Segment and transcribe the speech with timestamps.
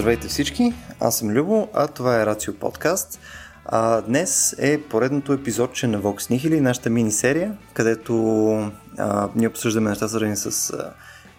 [0.00, 3.20] Здравейте всички, аз съм Любо, а това е Рацио подкаст.
[3.64, 8.14] А, днес е поредното епизодче на Vox Nihili, нашата мини-серия, където
[8.98, 10.92] а, ние обсъждаме неща свързани с а,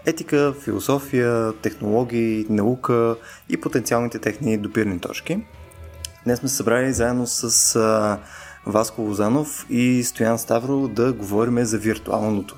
[0.05, 3.15] етика, философия, технологии, наука
[3.49, 5.45] и потенциалните техни допирни точки.
[6.23, 8.17] Днес сме събрали заедно с а,
[8.65, 12.55] Васко Лозанов и Стоян Ставро да говорим за виртуалното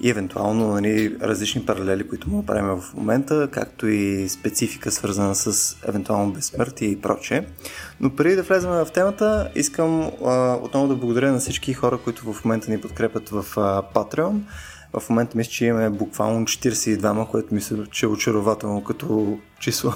[0.00, 5.76] и евентуално нали, различни паралели, които му правим в момента, както и специфика свързана с
[5.88, 7.46] евентуално безсмъртие и прочее.
[8.00, 12.32] Но преди да влезем в темата, искам а, отново да благодаря на всички хора, които
[12.32, 14.40] в момента ни подкрепят в а, Patreon.
[14.92, 19.92] В момента мисля, че имаме буквално 42, което мисля, че е очарователно като число.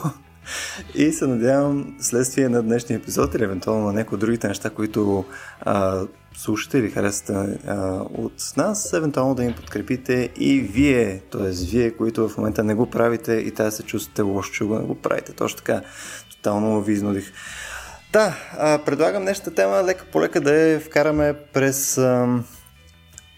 [0.95, 5.25] И се надявам, следствие на днешния епизод или евентуално на някои от другите неща, които
[5.61, 6.03] а,
[6.37, 11.51] слушате или харесате а, от нас, евентуално да им подкрепите и вие, т.е.
[11.51, 14.85] вие, които в момента не го правите и тази се чувствате лошо, че го не
[14.85, 15.33] го правите.
[15.33, 15.81] Точно така,
[16.31, 17.33] тотално ви изнудих.
[18.13, 22.39] Да, а, предлагам днешната тема лека по лека да я вкараме през а,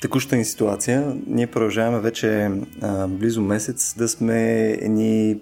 [0.02, 1.16] текущата ни ситуация.
[1.26, 2.50] Ние продължаваме вече
[2.82, 5.40] а, близо месец да сме едни,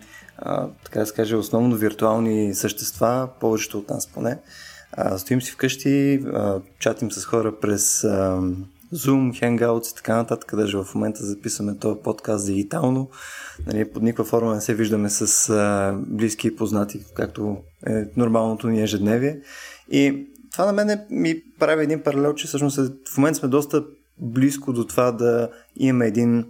[0.85, 4.39] така да се каже, основно виртуални същества, повечето от нас поне.
[5.17, 8.41] Стоим си вкъщи, а, чатим с хора през а,
[8.95, 13.11] Zoom, Hangouts и така нататък, даже в момента записваме този подкаст дигитално.
[13.67, 18.69] Нали, под никаква форма не се виждаме с а, близки и познати, както е нормалното
[18.69, 19.41] ни ежедневие.
[19.91, 23.85] И това на мен ми прави един паралел, че всъщност в момента сме доста
[24.19, 26.47] близко до това да имаме един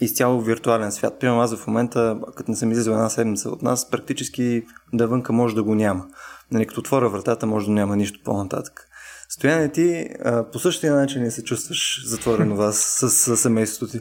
[0.00, 1.20] изцяло виртуален свят.
[1.20, 4.62] Примерно аз в момента, като не съм излизал една седмица от нас, практически
[4.92, 6.06] навънка може да го няма.
[6.50, 8.86] Нали, като отворя вратата, може да няма нищо по-нататък.
[9.28, 10.08] Стояне ти,
[10.52, 14.00] по същия начин не се чувстваш затворено вас с, с семейството ти?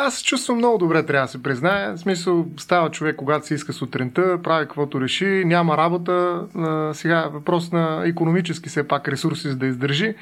[0.00, 1.96] Аз се чувствам много добре, трябва да се призная.
[1.96, 6.46] В смисъл, става човек, когато се иска сутринта, прави каквото реши, няма работа.
[6.92, 10.14] Сега въпрос на економически все пак ресурси, за да издържи.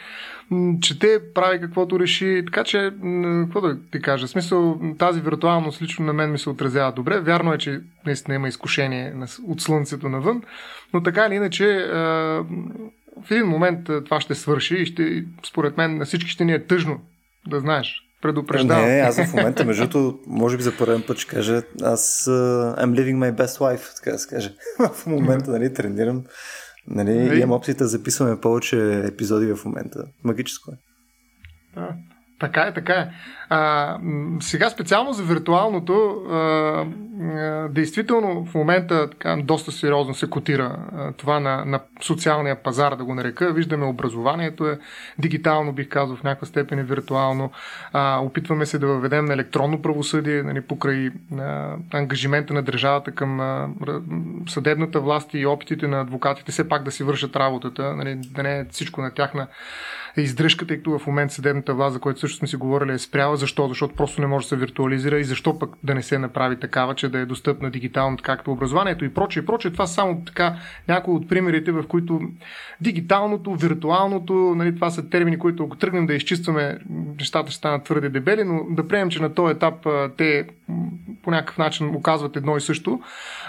[0.81, 2.43] Чете, прави каквото реши.
[2.47, 2.91] Така че,
[3.45, 7.21] какво да ти кажа, в смисъл, тази виртуалност лично на мен ми се отразява добре.
[7.21, 9.15] Вярно е, че наистина има изкушение
[9.49, 10.43] от слънцето навън,
[10.95, 11.87] но така или иначе,
[13.23, 16.67] в един момент това ще свърши и ще, според мен на всички ще ни е
[16.67, 17.01] тъжно
[17.47, 18.85] да знаеш, Предупреждавам.
[18.85, 22.85] Не, аз в момента, между другото, може би за първен път ще кажа, аз uh,
[22.85, 24.55] I'm living my best life, така да се каже.
[24.95, 26.25] в момента, нали, тренирам.
[26.89, 27.41] Нали, и...
[27.41, 30.05] имам опцията да записваме повече епизоди в момента.
[30.25, 30.75] Магическо е.
[31.75, 31.95] Да.
[32.41, 33.11] Така е, така е.
[33.49, 33.99] А,
[34.41, 41.13] сега специално за виртуалното, а, а, действително в момента така, доста сериозно се котира а,
[41.13, 43.53] това на, на социалния пазар, да го нарека.
[43.53, 44.79] Виждаме образованието е
[45.19, 47.51] дигитално, бих казал, в някаква степен е виртуално.
[47.93, 53.41] А, опитваме се да въведем на електронно правосъдие, нали, покрай а, ангажимента на държавата към
[53.41, 53.69] а,
[54.49, 58.59] съдебната власт и опитите на адвокатите все пак да си вършат работата, нали, да не
[58.59, 59.47] е всичко на тяхна
[60.17, 63.36] издръжка, тъй като в момента съдебната власт, за която също сме си говорили, е спряла.
[63.37, 63.69] Защо?
[63.69, 66.95] Защото просто не може да се виртуализира и защо пък да не се направи такава,
[66.95, 69.43] че да е достъпна дигитално, както образованието и прочее.
[69.43, 69.73] И прочее.
[69.73, 70.57] Това са само така
[70.89, 72.21] някои от примерите, в които
[72.81, 76.79] дигиталното, виртуалното, нали, това са термини, които ако тръгнем да изчистваме,
[77.19, 79.87] нещата ще станат твърде дебели, но да приемем, че на този етап
[80.17, 80.49] те
[81.23, 83.01] по някакъв начин оказват едно и също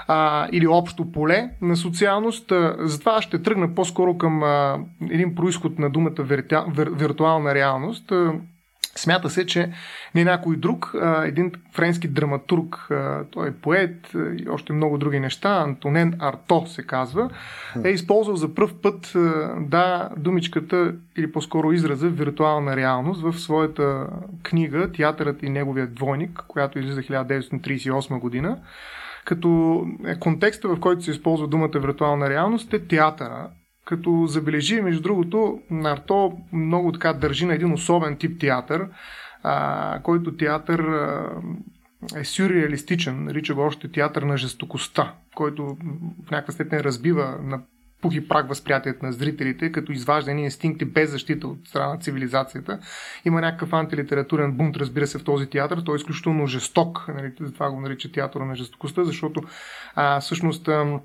[0.07, 2.53] а, или общо поле на социалност.
[2.79, 4.79] Затова ще тръгна по-скоро към а,
[5.11, 6.55] един происход на думата вирту...
[6.75, 6.87] вир...
[6.87, 8.13] виртуална реалност.
[8.95, 9.71] Смята се, че
[10.15, 10.95] не някой друг,
[11.25, 12.89] един френски драматург,
[13.31, 17.29] той е поет и още много други неща, Антонен Арто се казва,
[17.83, 19.13] е използвал за пръв път
[19.57, 24.07] да думичката или по-скоро израза виртуална реалност в своята
[24.43, 28.57] книга Театърът и неговият двойник, която излиза 1938 година
[29.27, 33.47] като е, контекста, в който се използва думата виртуална реалност е театъра.
[33.87, 38.87] Като забележи, между другото, Нарто много така държи на един особен тип театър,
[39.43, 41.29] а, който театър а,
[42.15, 45.77] е сюрреалистичен, нарича го още театър на жестокостта, който
[46.27, 47.61] в някаква степен разбива на
[48.01, 51.99] пух и прак възприятието на зрителите, като изважда едни инстинкти без защита от страна на
[51.99, 52.79] цивилизацията.
[53.25, 55.81] Има някакъв антилитературен бунт, разбира се, в този театър.
[55.85, 59.41] Той е изключително жесток, нали, затова го нарича театъра на жестокостта, защото
[59.95, 60.99] а, всъщност а,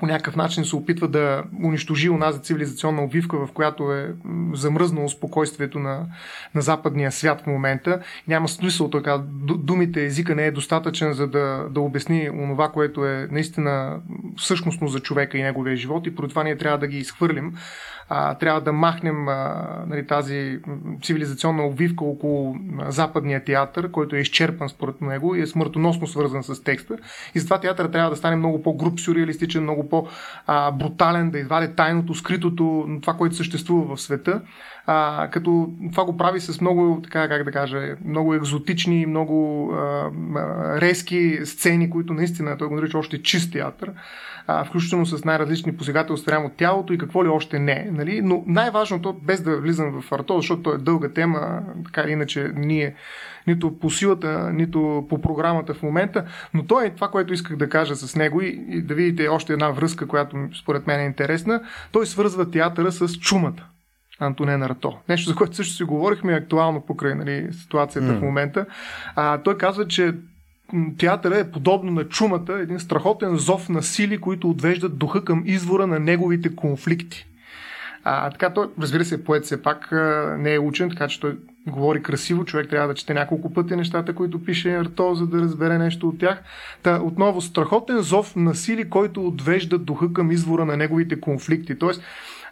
[0.00, 4.14] по някакъв начин се опитва да унищожи онази цивилизационна обвивка, в която е
[4.52, 6.06] замръзнало спокойствието на,
[6.54, 8.00] на западния свят в момента.
[8.28, 9.22] Няма смисъл, така,
[9.58, 14.00] думите, езика не е достатъчен, за да, да обясни онова, което е наистина
[14.38, 17.54] същностно за човека и неговия живот и поради това ние трябва да ги изхвърлим
[18.14, 20.58] а, трябва да махнем а, нали, тази
[21.02, 22.56] цивилизационна обвивка около
[22.88, 26.96] западния театър, който е изчерпан според него и е смъртоносно свързан с текста.
[27.34, 32.86] И затова театър трябва да стане много по-груп, сюрреалистичен, много по-брутален, да извади тайното, скритото,
[33.02, 34.40] това, което съществува в света.
[34.86, 40.10] А, като това го прави с много, така как да кажа, много екзотични, много а,
[40.80, 43.92] резки сцени, които наистина той го нарича още чист театър
[44.46, 47.88] а, включително с най-различни посегателства от тялото и какво ли още не.
[47.92, 48.20] Нали?
[48.22, 52.50] Но най-важното, без да влизам в арто, защото то е дълга тема, така или иначе
[52.56, 52.94] ние
[53.46, 56.24] нито по силата, нито по програмата в момента,
[56.54, 59.52] но то е това, което исках да кажа с него и, и да видите още
[59.52, 61.60] една връзка, която според мен е интересна.
[61.92, 63.71] Той свързва театъра с чумата.
[64.22, 64.98] Антонен Рато.
[65.08, 68.18] Нещо, за което също си говорихме актуално покрай нали, ситуацията mm.
[68.18, 68.66] в момента.
[69.16, 70.14] А, той казва, че
[70.98, 75.86] театъра е подобно на чумата, един страхотен зов на сили, които отвеждат духа към извора
[75.86, 77.26] на неговите конфликти.
[78.04, 79.88] А, така той, разбира се, поет все пак
[80.38, 84.14] не е учен, така че той говори красиво, човек трябва да чете няколко пъти нещата,
[84.14, 86.42] които пише Арто, за да разбере нещо от тях.
[86.82, 91.78] Та, отново, страхотен зов на сили, който отвежда духа към извора на неговите конфликти.
[91.78, 92.02] Тоест,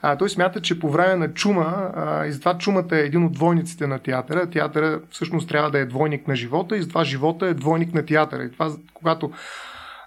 [0.03, 3.33] а, той смята, че по време на чума, а, и затова чумата е един от
[3.33, 7.55] двойниците на театъра, театъра всъщност трябва да е двойник на живота и затова живота е
[7.55, 8.45] двойник на театъра.
[8.45, 9.31] И това, когато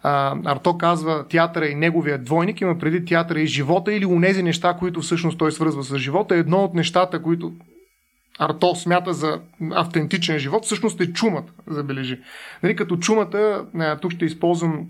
[0.04, 4.76] а, Арто казва театъра и неговия двойник, има преди театъра и живота или унези неща,
[4.80, 6.36] които всъщност той свързва с живота.
[6.36, 7.54] Едно от нещата, които
[8.40, 9.40] Арто смята за
[9.72, 12.20] автентичен живот, всъщност е чумата, забележи.
[12.64, 13.66] Нали, като чумата,
[14.02, 14.86] тук ще използвам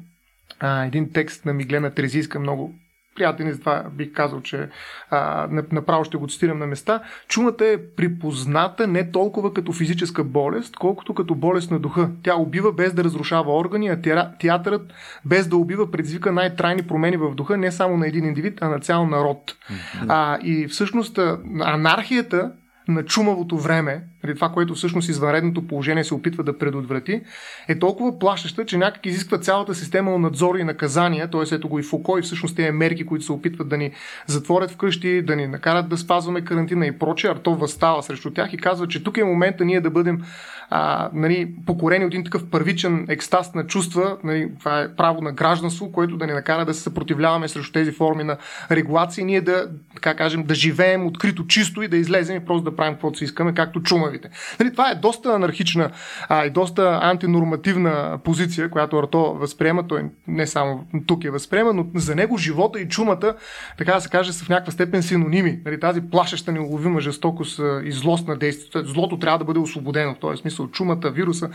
[0.59, 2.73] а, един текст на Миглена Трезийска, много
[3.15, 4.69] приятен и затова бих казал, че
[5.10, 7.01] а, направо ще го цитирам на места.
[7.27, 12.10] Чумата е припозната не толкова като физическа болест, колкото като болест на духа.
[12.24, 14.01] Тя убива без да разрушава органи, а
[14.39, 14.94] театърът
[15.25, 18.80] без да убива предизвика най-трайни промени в духа не само на един индивид, а на
[18.80, 19.51] цял народ.
[19.51, 20.06] Mm-hmm.
[20.09, 21.19] А, и всъщност
[21.62, 22.51] анархията
[22.88, 27.21] на чумавото време, или това, което всъщност извънредното положение се опитва да предотврати,
[27.67, 31.55] е толкова плашеща, че някак изисква цялата система на надзор и наказания, т.е.
[31.55, 33.91] ето го и Фуко и всъщност тези мерки, които се опитват да ни
[34.27, 38.57] затворят вкъщи, да ни накарат да спазваме карантина и прочее, Арто възстава срещу тях и
[38.57, 40.21] казва, че тук е момента ние да бъдем
[40.69, 45.31] а, нали, покорени от един такъв първичен екстаз на чувства, нали, това е право на
[45.31, 48.37] гражданство, което да ни накара да се съпротивляваме срещу тези форми на
[48.71, 52.75] регулация, ние да, така кажем, да живеем открито чисто и да излезем и просто да
[52.75, 53.83] правим каквото си искаме, както
[54.13, 54.30] чумавите.
[54.60, 55.89] Нали, това е доста анархична
[56.30, 59.88] а, и доста антинормативна позиция, която Арто възприема.
[59.88, 63.36] Той не само тук е възприема, но за него живота и чумата,
[63.77, 65.60] така да се каже, са в някаква степен синоними.
[65.65, 68.89] Нали, тази плашеща, неуловима жестокост и злост на действието.
[68.89, 71.50] Злото трябва да бъде освободено в този смисъл чумата, вируса.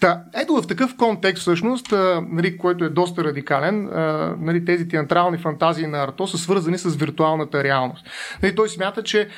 [0.00, 1.92] Та, ето в такъв контекст всъщност,
[2.30, 3.90] нали, който е доста радикален,
[4.40, 8.06] нали, тези театрални фантазии на Арто са свързани с виртуалната реалност.
[8.42, 9.28] Нали, той смята, че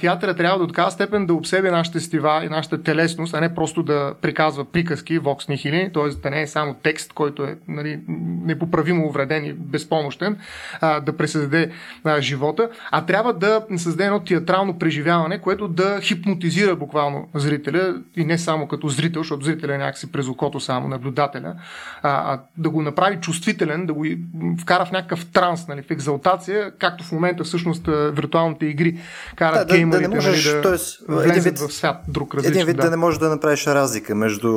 [0.00, 3.54] театъра трябва да от такава степен да обсебе нашите стива и нашата телесност, а не
[3.54, 6.08] просто да приказва приказки, вокс нихили, т.е.
[6.08, 8.00] да не е само текст, който е нали,
[8.44, 10.38] непоправимо увреден и безпомощен,
[10.80, 11.70] а, да пресъздаде
[12.04, 18.24] а, живота, а трябва да създаде едно театрално преживяване, което да хипнотизира буквално зрителя и
[18.24, 21.54] не само като зрител, защото зрителя е някакси през окото само наблюдателя,
[22.02, 24.04] а, а да го направи чувствителен, да го
[24.60, 28.98] вкара в някакъв транс, нали, в екзалтация, както в момента всъщност виртуалните игри
[29.36, 32.52] карат да, геймерите да, да, можеш, нали, да тоест, един вид, в свят, друг различен.
[32.52, 32.82] Един вид да.
[32.82, 34.52] да не можеш да направиш разлика между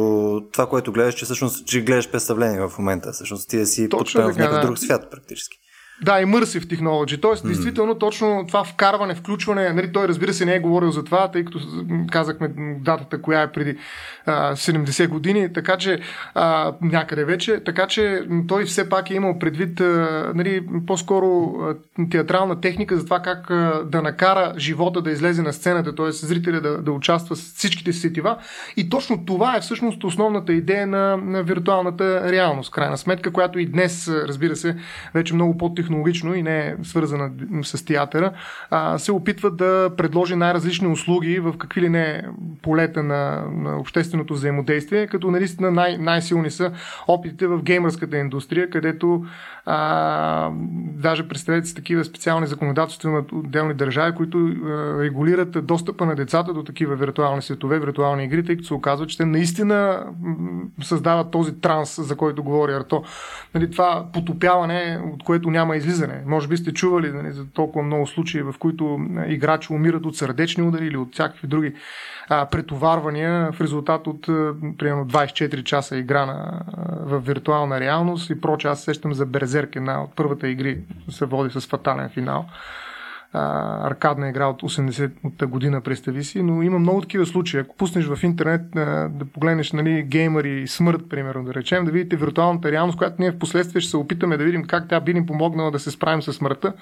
[0.52, 3.12] това, което гледаш, че всъщност че гледаш представление в момента.
[3.12, 4.68] Всъщност ти да си Точно в някакъв да.
[4.68, 5.60] друг свят практически.
[6.02, 7.22] Да, immersive technology.
[7.22, 7.48] Тоест, mm.
[7.48, 11.46] действително, точно това вкарване, включване, нали, той разбира се не е говорил за това, тъй
[11.46, 11.60] като
[12.12, 13.78] казахме датата, коя е преди
[14.26, 16.00] а, 70 години, така че
[16.34, 21.56] а, някъде вече, така че той все пак е имал предвид а, нали, по-скоро
[22.12, 26.12] театрална техника за това как а, да накара живота да излезе на сцената, т.е.
[26.12, 28.38] зрителя да, да участва с всичките си сетива.
[28.78, 33.66] И точно това е всъщност основната идея на, на виртуалната реалност, крайна сметка, която и
[33.66, 34.78] днес, разбира се,
[35.14, 37.32] вече много по технологично и не е свързана
[37.64, 38.32] с театъра,
[38.70, 42.24] а, се опитва да предложи най-различни услуги в какви ли не
[42.62, 46.72] полета на, на общественото взаимодействие, като наистина най- най-силни са
[47.08, 49.26] опитите в геймърската индустрия, където
[49.66, 56.54] а, даже представете такива специални законодателства на отделни държави, които а, регулират достъпа на децата
[56.54, 60.06] до такива виртуални светове, виртуални игри, тъй като се оказва, че те наистина
[60.82, 63.04] създават този транс, за който говори Арто.
[63.56, 66.24] Нали, това потопяване, от което няма излизане.
[66.26, 70.64] Може би сте чували нали, за толкова много случаи, в които играчи умират от сърдечни
[70.64, 71.74] удари или от всякакви други
[72.30, 74.22] а, претоварвания в резултат от
[74.78, 76.62] примерно 24 часа игра на,
[77.00, 78.68] в виртуална реалност и проче.
[78.68, 80.80] Аз сещам за Берзерк, една от първата игри
[81.10, 82.46] се води с фатален финал
[83.36, 87.60] а, аркадна игра от 80-та година, представи си, но има много такива случаи.
[87.60, 91.92] Ако пуснеш в интернет а, да погледнеш нали, геймъри и смърт, примерно, да речем, да
[91.92, 95.14] видите виртуалната реалност, която ние в последствие ще се опитаме да видим как тя би
[95.14, 96.74] ни помогнала да се справим с смъртта,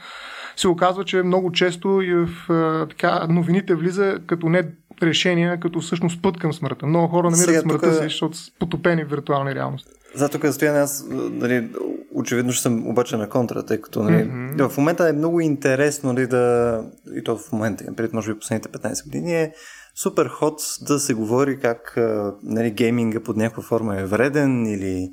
[0.56, 4.64] се оказва, че много често и в а, така, новините влиза като не
[5.04, 6.86] решение, като всъщност път към смъртта.
[6.86, 7.96] Много хора намират Сега, смъртта тук...
[7.96, 9.92] си, защото са потопени в виртуални реалности.
[10.16, 11.70] За тук да стоя аз, нали,
[12.14, 14.70] очевидно ще съм обаче на контра, тъй като нали, mm-hmm.
[14.70, 16.82] в момента е много интересно нали, да,
[17.16, 19.54] и то в момента, пред може би последните 15 години е
[19.96, 22.00] супер ход да се говори как
[22.44, 25.10] нали, гейминга под някаква форма е вреден или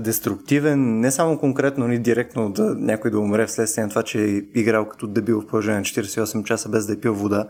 [0.00, 4.42] деструктивен, не само конкретно, ни директно да някой да умре вследствие на това, че е
[4.54, 7.48] играл като дебил в положение на 48 часа без да е пил вода,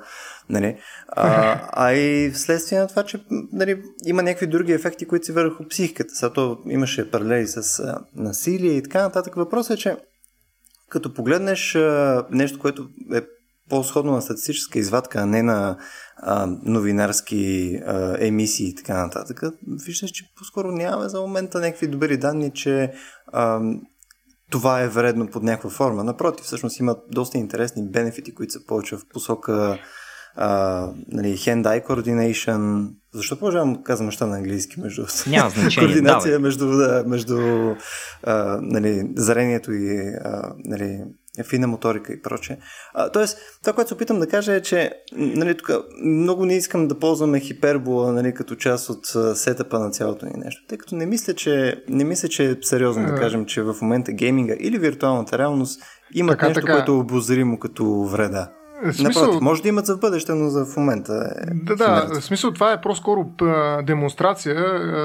[0.51, 0.77] нали?
[1.09, 5.69] а, а и вследствие на това, че нали, има някакви други ефекти, които си върху
[5.69, 6.15] психиката.
[6.15, 9.35] Сега то имаше паралели с а, насилие и така нататък.
[9.35, 9.97] Въпросът е, че
[10.89, 13.21] като погледнеш а, нещо, което е
[13.69, 15.79] по-сходно на статистическа извадка, а не на
[16.17, 19.43] а, новинарски а, емисии и така нататък,
[19.87, 22.93] виждаш, че по-скоро нямаме за момента някакви добри данни, че
[23.27, 23.61] а,
[24.51, 26.05] това е вредно под някаква форма.
[26.05, 29.79] Напротив, всъщност има доста интересни бенефити, които са повече в посока
[30.37, 32.89] а, нали, hand-eye coordination.
[33.15, 34.81] Защо продължавам казвам неща на английски?
[34.81, 35.05] Между...
[35.27, 35.89] Няма значение.
[35.89, 36.43] Координация давай.
[36.43, 37.39] между, да, между
[38.23, 41.05] а, нали, зрението и а, нали,
[41.43, 42.57] фина моторика и прочее.
[42.95, 45.71] А, тоест, това, което се опитам да кажа е, че нали, тук
[46.05, 50.63] много не искам да ползваме хипербола нали, като част от сетъпа на цялото ни нещо,
[50.69, 54.13] тъй като не мисля, че, не мисля, че е сериозно да кажем, че в момента
[54.13, 55.83] гейминга или виртуалната реалност
[56.15, 56.73] имат така, нещо, така.
[56.73, 58.51] което е обозримо като вреда.
[58.93, 59.23] Смисъл...
[59.23, 61.55] Напротив, може да имат за бъдеще, но за в момента е.
[61.55, 63.31] Да, да, в смисъл това е по-скоро
[63.83, 64.57] демонстрация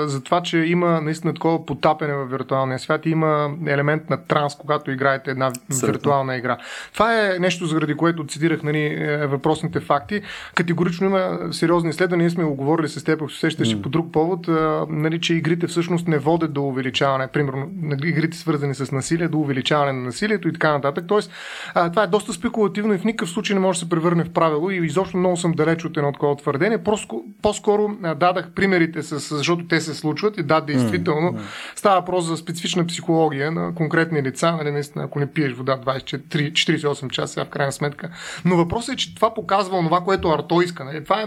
[0.07, 4.55] за това, че има наистина такова потапене в виртуалния свят и има елемент на транс,
[4.55, 5.87] когато играете една Абсолютно.
[5.87, 6.57] виртуална игра.
[6.93, 10.21] Това е нещо, заради което цитирах нали, е, въпросните факти.
[10.55, 13.81] Категорично има сериозни изследвания, ние сме го говорили с теб, ако се сещаш mm.
[13.81, 14.47] по друг повод,
[14.89, 17.69] нали, че игрите всъщност не водят до увеличаване, примерно
[18.03, 21.05] игрите свързани с насилие, до увеличаване на насилието и така нататък.
[21.07, 21.31] Тоест,
[21.73, 24.71] това е доста спекулативно и в никакъв случай не може да се превърне в правило
[24.71, 26.77] и изобщо много съм далеч от едно такова твърдение.
[26.77, 31.39] Просто, по-скоро дадах примерите, с, защото те се случват и да, действително mm,
[31.75, 36.51] става въпрос за специфична психология на конкретни лица, нали, наистина, ако не пиеш вода 24,
[36.51, 38.09] 48 часа, в крайна сметка.
[38.45, 40.83] Но въпросът е, че това показва това, което Арто иска.
[40.83, 41.03] Нали.
[41.03, 41.25] Това е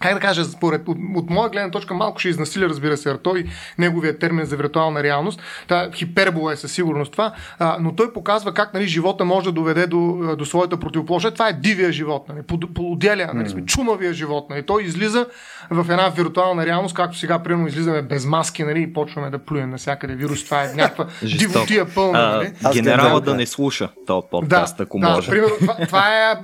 [0.00, 3.44] как да кажа, според, от, от моя гледна точка малко ще изнасиля, разбира се, той
[3.78, 5.42] неговия термин за виртуална реалност.
[5.68, 9.52] Та хипербола е със сигурност това, а, но той показва как нали, живота може да
[9.52, 11.34] доведе до, до своята противоположност.
[11.34, 12.42] Това е дивия живот, нали,
[12.74, 14.50] полуделя, нали, сме, чумавия живот.
[14.50, 14.62] Нали.
[14.62, 15.26] Той излиза
[15.70, 19.70] в една виртуална реалност, както сега, примерно, излизаме без маски нали, и почваме да плюем
[19.70, 20.44] навсякъде вирус.
[20.44, 21.06] Това е някаква
[21.38, 22.28] дивотия пълна.
[22.28, 22.52] Нали.
[22.64, 25.30] А, генерала да не слуша този подкаст, да, ако да, може.
[25.30, 26.34] Примерно, това, това е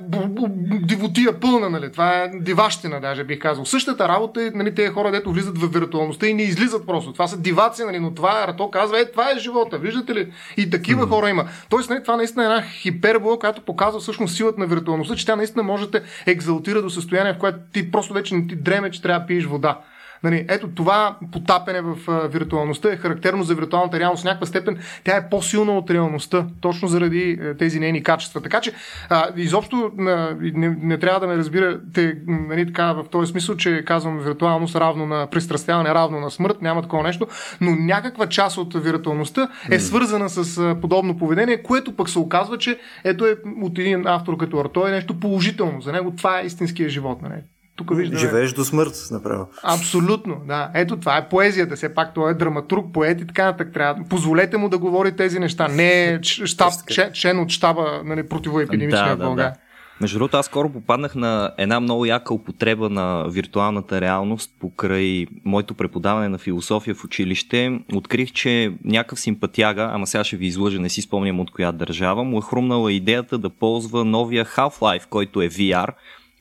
[0.83, 1.93] дивотия пълна, нали.
[1.93, 3.65] това е диващина, даже бих казал.
[3.65, 7.13] Същата работа е нали, тези хора, дето влизат в виртуалността и не излизат просто.
[7.13, 10.33] Това са диваци, нали, но това е, то казва, е, това е живота, виждате ли?
[10.57, 11.09] И такива mm-hmm.
[11.09, 11.49] хора има.
[11.69, 15.37] Тоест, нали, това наистина е една хипербола, която показва всъщност силата на виртуалността, че тя
[15.37, 19.03] наистина може да екзалтира до състояние, в което ти просто вече не ти дреме, че
[19.03, 19.79] трябва да пиеш вода.
[20.23, 24.23] Нали, ето това потапене в а, виртуалността е характерно за виртуалната реалност.
[24.23, 28.41] В някаква степен тя е по-силна от реалността, точно заради а, тези нейни качества.
[28.41, 28.73] Така че
[29.09, 33.85] а, изобщо а, не, не трябва да ме разбирате нали, така, в този смисъл, че
[33.85, 37.27] казвам виртуалност равно на пристрастяване, равно на смърт, няма такова нещо,
[37.61, 42.59] но някаква част от виртуалността е свързана с а, подобно поведение, което пък се оказва,
[42.59, 45.81] че ето е от един автор като Арто е нещо положително.
[45.81, 47.23] За него това е истинския живот.
[47.23, 47.43] Нали?
[47.77, 48.21] Тук виждаме...
[48.21, 49.49] Живееш до смърт, направо.
[49.63, 50.71] Абсолютно, да.
[50.75, 51.77] Ето това е поезията.
[51.77, 53.73] Все пак той е драматург, поет и така нататък.
[53.75, 54.05] Трябва...
[54.09, 55.69] Позволете му да говори тези неща.
[55.69, 56.73] Не е щаб,
[57.15, 59.51] член от щаба нали, противоепидемичния да, България.
[59.51, 59.61] Да, да.
[60.01, 65.75] Между другото, аз скоро попаднах на една много яка употреба на виртуалната реалност покрай моето
[65.75, 67.81] преподаване на философия в училище.
[67.95, 72.25] Открих, че някакъв симпатяга, ама сега ще ви излъжа, не си спомням от коя държава,
[72.25, 75.89] му е хрумнала идеята да ползва новия Half-Life, който е VR,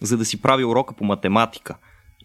[0.01, 1.75] за да си прави урока по математика.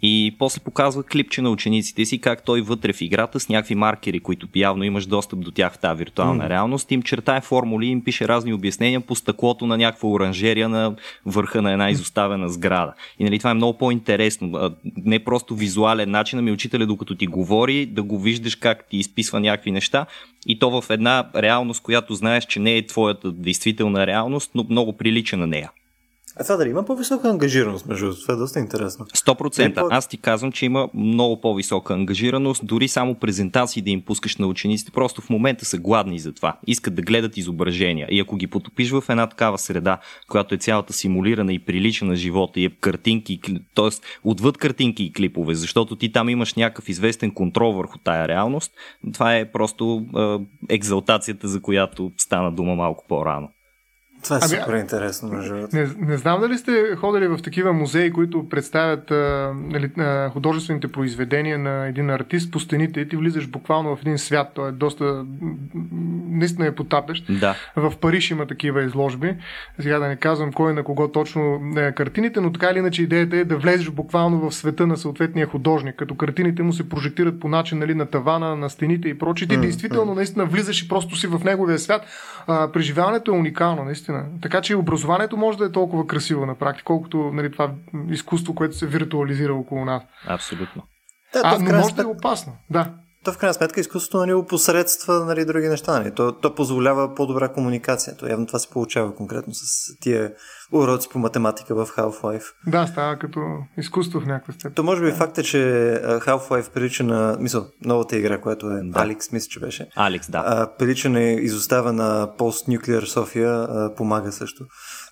[0.03, 4.21] и после показва клипче на учениците си, как той вътре в играта с някакви маркери,
[4.21, 6.49] които явно имаш достъп до тях в тази виртуална mm.
[6.49, 10.97] реалност, им чертае формули, им пише разни обяснения по стъклото на някаква оранжерия на
[11.27, 12.95] върха на една изоставена сграда.
[13.19, 14.71] И нали, това е много по-интересно.
[14.97, 19.41] Не просто визуален начин, ами учителя докато ти говори, да го виждаш как ти изписва
[19.41, 20.07] някакви неща
[20.47, 24.97] и то в една реалност, която знаеш, че не е твоята действителна реалност, но много
[24.97, 25.71] прилича на нея.
[26.37, 29.05] А това дали има по-висока ангажираност, между това е доста интересно.
[29.05, 29.75] 100%.
[29.75, 29.89] По...
[29.91, 34.47] Аз ти казвам, че има много по-висока ангажираност, дори само презентации да им пускаш на
[34.47, 36.57] учениците, просто в момента са гладни за това.
[36.67, 38.09] Искат да гледат изображения.
[38.11, 42.17] И ако ги потопиш в една такава среда, която е цялата симулирана и прилича на
[42.17, 43.41] живота и е картинки,
[43.75, 43.89] т.е.
[44.25, 48.73] отвъд картинки и клипове, защото ти там имаш някакъв известен контрол върху тая реалност,
[49.13, 50.39] това е просто е,
[50.75, 53.49] екзалтацията, за която стана дума малко по-рано.
[54.25, 58.13] Това е ами, супер интересно, между не, не знам дали сте ходили в такива музеи,
[58.13, 63.49] които представят а, нали, а, художествените произведения на един артист по стените и ти влизаш
[63.49, 64.49] буквално в един свят.
[64.55, 65.25] Той е доста.
[66.31, 67.25] наистина е потапещ.
[67.41, 67.55] Да.
[67.77, 69.37] В Париж има такива изложби.
[69.81, 73.03] Сега да не казвам кой е на кого точно е картините, но така или иначе
[73.03, 77.41] идеята е да влезеш буквално в света на съответния художник, като картините му се прожектират
[77.41, 79.49] по начин нали, на тавана, на стените и прочие.
[79.49, 80.17] Ти mm, действително mm.
[80.17, 82.03] наистина влизаш и просто си в неговия свят.
[82.47, 84.41] А, преживяването е уникално, наистина наистина.
[84.43, 87.71] Така че и образованието може да е толкова красиво на практика, колкото нали, това
[88.11, 90.03] изкуство, което се виртуализира около нас.
[90.27, 90.83] Абсолютно.
[91.33, 92.53] Да, а, но може да е опасно.
[92.71, 92.95] Да.
[93.25, 95.93] То в крайна сметка изкуството нали, опосредства нали, други неща.
[95.93, 96.15] Нали.
[96.15, 98.17] То, то позволява по-добра комуникация.
[98.17, 99.63] То явно това се получава конкретно с
[100.01, 100.33] тия
[100.73, 102.45] уроци по математика в Half-Life.
[102.67, 103.41] Да, става като
[103.79, 104.73] изкуство в някаква степен.
[104.75, 105.17] То може би да.
[105.17, 105.59] факт е, че
[106.05, 107.37] Half-Life прилича на...
[107.41, 109.03] Мисъл, новата игра, която е да.
[109.03, 109.89] Алекс, мисля, че беше.
[109.97, 110.43] Алекс, да.
[110.47, 114.65] А, прилича на изостава на пост-нюклеар София, а, помага също.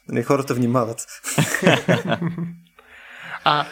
[0.08, 1.06] Не, нали, хората внимават.
[3.44, 3.66] а,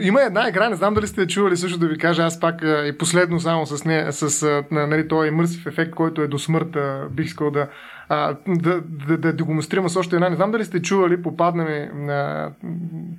[0.00, 2.98] има една игра, не знам дали сте чували също да ви кажа, аз пак и
[2.98, 6.76] последно само с, не, с нали, този имърсив ефект, който е до смърт,
[7.10, 7.68] бих искал да,
[8.08, 10.28] да, да, да, да демонстрирам с още една.
[10.28, 12.50] Не знам дали сте чували, попаднаме на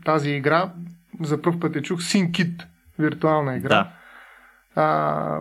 [0.06, 0.72] тази игра,
[1.22, 2.63] за първ път я чух, SynKit,
[3.00, 3.70] виртуална игра.
[3.70, 3.91] Да.
[4.80, 5.40] А,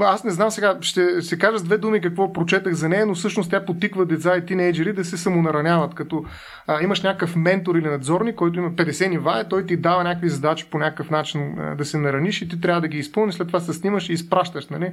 [0.00, 3.14] аз не знам сега, ще се кажа с две думи какво прочетах за нея, но
[3.14, 6.24] всъщност тя потиква деца и тинейджери да се самонараняват, като
[6.66, 10.28] а, имаш някакъв ментор или надзорник, който има 50 нива, и той ти дава някакви
[10.28, 13.46] задачи по някакъв начин а, да се нараниш и ти трябва да ги изпълниш, след
[13.46, 14.92] това се снимаш и изпращаш нали?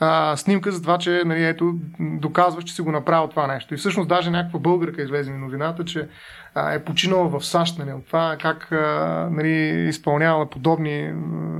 [0.00, 3.74] а, снимка за това, че нали, ето, доказваш, че си го направил това нещо.
[3.74, 6.08] И всъщност даже някаква българка излезе новината, че
[6.56, 11.12] е починала в САЩ, нали, от това как а, нали, изпълнявала подобни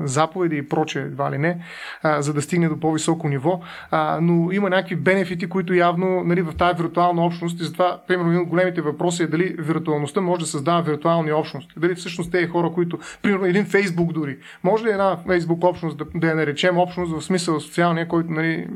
[0.05, 1.59] заповеди и проче, едва ли не,
[2.03, 3.61] а, за да стигне до по-високо ниво.
[3.90, 8.31] А, но има някакви бенефити, които явно нали, в тази виртуална общност и затова, примерно,
[8.31, 11.75] един от големите въпроси е дали виртуалността може да създава виртуални общности.
[11.77, 16.05] Дали всъщност тези хора, които, примерно, един Фейсбук дори, може ли една Фейсбук общност да,
[16.14, 18.69] да я наречем общност в смисъл социалния, който нали,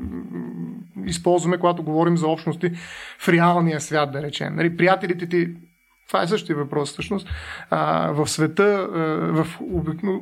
[1.07, 2.71] използваме, когато говорим за общности
[3.19, 4.57] в реалния свят, да речем.
[4.57, 5.49] Нали, приятелите ти
[6.09, 7.29] това е същия въпрос, всъщност.
[7.71, 8.99] А, в света, а,
[9.43, 9.47] в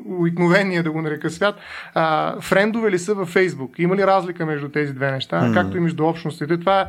[0.06, 1.54] обикновения, да го нарека свят,
[1.94, 3.78] а, френдове ли са във Фейсбук?
[3.78, 5.54] Има ли разлика между тези две неща, mm-hmm.
[5.54, 6.60] както и между общностите?
[6.60, 6.88] Това,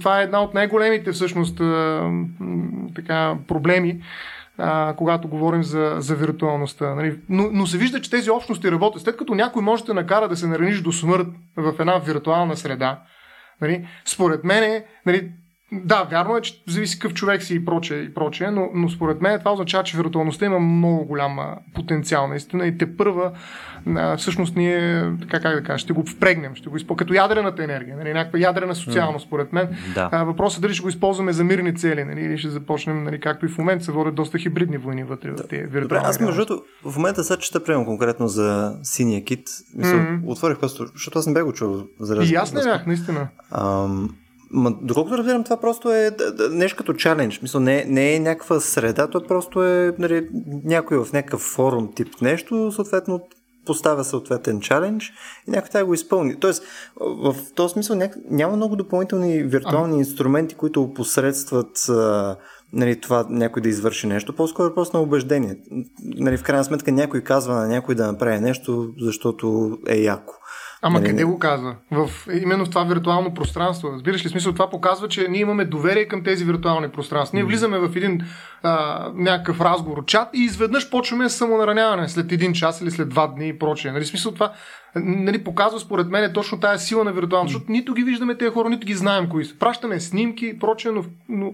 [0.00, 2.10] това е една от най-големите, всъщност, а,
[2.94, 4.02] така, проблеми,
[4.58, 6.94] а, когато говорим за, за виртуалността.
[6.94, 7.18] Нали?
[7.28, 9.02] Но, но се вижда, че тези общности работят.
[9.02, 13.00] След като някой може да накара да се нараниш до смърт в една виртуална среда,
[13.60, 13.88] нали?
[14.04, 15.30] според мен, нали,
[15.72, 19.20] да, вярно е, че зависи какъв човек си и прочее, и прочее но, но според
[19.20, 21.38] мен това означава, че виртуалността има много голям
[21.74, 23.32] потенциал наистина и те първа
[24.16, 27.96] всъщност ние, така как да кажа, ще го впрегнем, ще го използваме като ядрената енергия,
[27.96, 29.76] нали, някаква ядрена социалност, според мен.
[29.94, 30.08] Да.
[30.12, 33.20] А, въпросът е дали ще го използваме за мирни цели, нали, или ще започнем, нали,
[33.20, 35.42] както и в момента се водят доста хибридни войни вътре да.
[35.42, 36.06] в тези виртуални.
[36.06, 39.48] Аз между другото, в момента сега чета приемам конкретно за синия кит.
[39.74, 40.20] Мисъл, mm-hmm.
[40.26, 41.82] отворих просто, защото аз не бях го чул.
[42.00, 43.28] За и аз не бях, наистина.
[43.50, 44.14] Ам,
[44.50, 46.10] Ма, доколкото разбирам, това просто е
[46.50, 47.42] нещо като чалендж.
[47.42, 50.28] Мисля, не, не е някаква среда, то просто е нали,
[50.64, 53.20] някой в някакъв форум тип нещо, съответно
[53.66, 55.12] поставя съответен чалендж
[55.48, 56.40] и някой трябва да го изпълни.
[56.40, 56.62] Тоест,
[57.00, 58.16] в този смисъл няк...
[58.30, 59.98] няма много допълнителни виртуални а.
[59.98, 62.36] инструменти, които посредстват а,
[62.72, 64.36] нали, това някой да извърши нещо.
[64.36, 65.56] По-скоро е въпрос на убеждение.
[66.04, 70.34] Нали, в крайна сметка някой казва на някой да направи нещо, защото е яко.
[70.82, 71.10] Ама нали...
[71.10, 71.74] къде го казва?
[71.90, 72.10] В,
[72.42, 73.92] именно в това виртуално пространство.
[73.92, 74.52] Разбираш ли смисъл?
[74.52, 77.36] Това показва, че ние имаме доверие към тези виртуални пространства.
[77.36, 78.22] Ние влизаме в един
[78.62, 83.48] а, някакъв разговор, чат и изведнъж почваме самонараняване след един час или след два дни
[83.48, 83.92] и прочее.
[83.92, 84.52] Нали, смисъл това
[84.96, 88.70] нали, показва според мен точно тая сила на виртуално, защото нито ги виждаме тези хора,
[88.70, 89.58] нито ги знаем кои са.
[89.58, 91.52] Пращаме снимки и прочее, но, но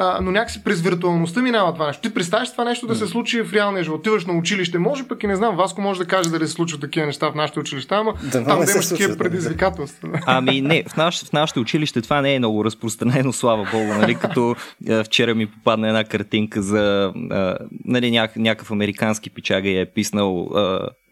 [0.00, 2.02] а, но някакси през виртуалността минава това нещо.
[2.02, 4.00] Ти представяш това нещо да се случи в реалния живот.
[4.00, 6.80] Отиваш на училище, може пък и не знам, Васко може да каже дали се случват
[6.80, 10.08] такива неща в нашите училища, ама да, там да имаш такива предизвикателства.
[10.26, 14.14] Ами не, в, наш, в нашите училище това не е много разпространено, слава богу, нали,
[14.14, 14.56] като
[15.04, 17.12] вчера ми попадна една картинка за
[17.84, 20.48] нали, няк, някакъв американски пичага и е писнал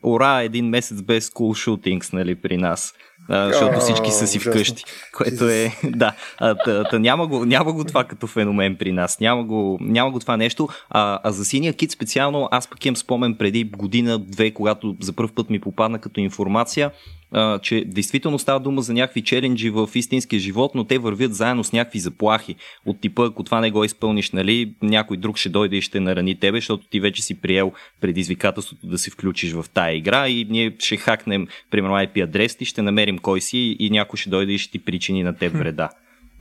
[0.02, 2.92] ура, един месец без school shootings нали, при нас
[3.28, 4.84] а, защото всички са си вкъщи.
[5.12, 5.72] Което е.
[5.84, 6.12] Да.
[6.38, 9.20] А, та, та, няма, го, няма го това като феномен при нас.
[9.20, 10.68] Няма го, няма го това нещо.
[10.90, 15.28] А, а за синия кит специално, аз пък имам спомен преди година-две, когато за първ
[15.34, 16.90] път ми попадна като информация
[17.32, 21.64] а, че действително става дума за някакви челенджи в истинския живот, но те вървят заедно
[21.64, 22.56] с някакви заплахи.
[22.86, 26.40] От типа, ако това не го изпълниш, нали, някой друг ще дойде и ще нарани
[26.40, 30.76] тебе, защото ти вече си приел предизвикателството да се включиш в тая игра и ние
[30.78, 34.58] ще хакнем, примерно, IP адрес, и ще намерим кой си и някой ще дойде и
[34.58, 35.90] ще ти причини на теб вреда.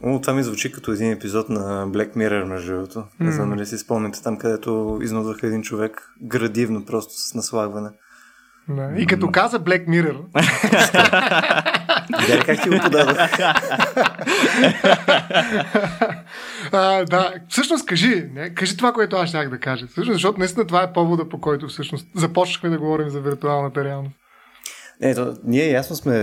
[0.04, 3.04] О, това ми звучи като един епизод на Black Mirror, между другото.
[3.20, 7.90] Не знам дали си спомняте там, където изнудваха един човек градивно, просто с наслагване.
[8.70, 8.94] Да.
[8.98, 10.22] И като каза Black Mirror.
[12.20, 13.18] Гледай как ти го подадох.
[16.72, 19.88] а, да, всъщност кажи, не, кажи това, което аз щях да кажа.
[19.88, 24.16] Всъщност, защото наистина това е повода, по който всъщност започнахме да говорим за виртуалната реалност.
[25.02, 26.16] Ето, ние ясно сме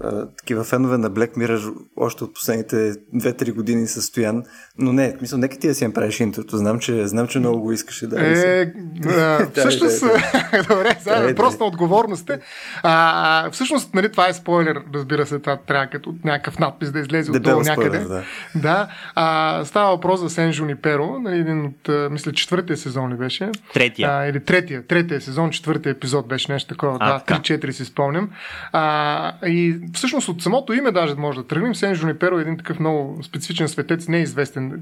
[0.00, 4.44] а, такива фенове на Black Mirror още от последните 2-3 години състоян,
[4.78, 7.72] но не, мисля, нека ти да си направиш интрото, знам, че, знам, че много го
[7.72, 8.62] искаше да е,
[9.06, 10.00] а, Всъщност,
[10.68, 12.38] добре, сега, просто на отговорност е.
[12.82, 17.30] А, всъщност, нали, това е спойлер, разбира се, това трябва като някакъв надпис да излезе
[17.30, 17.98] от долу някъде.
[17.98, 18.22] да.
[18.54, 23.16] да а, става въпрос за Сен Жуни Перо, нали, един от, мисля, четвъртия сезон ли
[23.16, 23.50] беше?
[23.74, 24.08] Третия.
[24.10, 26.96] А, или третия, третия сезон, четвъртия епизод беше нещо такова.
[27.00, 28.30] А, да, 3-4 си спомням.
[28.72, 31.74] А, и всъщност от самото име даже може да тръгнем.
[31.74, 34.18] Сен Жуниперо е един такъв много специфичен светец, не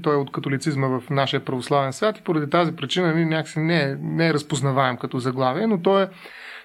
[0.01, 3.81] Той е от католицизма в нашия православен свят и поради тази причина нали, някакси не
[3.81, 6.07] е, не е разпознаваем като заглавие, но той е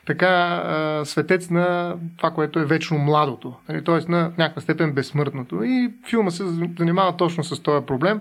[0.06, 4.10] така светец на това, което е вечно младото, нали, т.е.
[4.10, 5.64] на някаква степен безсмъртното.
[5.64, 6.44] И филма се
[6.78, 8.20] занимава точно с този проблем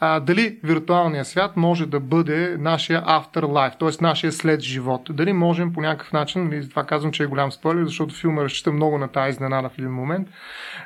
[0.00, 4.04] а, дали виртуалният свят може да бъде нашия afterlife, т.е.
[4.04, 5.02] нашия след живот.
[5.10, 8.72] Дали можем по някакъв начин, и това казвам, че е голям спойлер, защото филма разчита
[8.72, 10.28] много на тази изненада в един момент,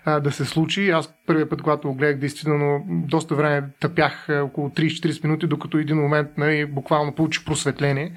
[0.05, 0.91] а, да се случи.
[0.91, 5.97] Аз първият път, когато го гледах, действително доста време тъпях около 30-40 минути, докато един
[5.97, 8.13] момент нали, буквално получи просветление.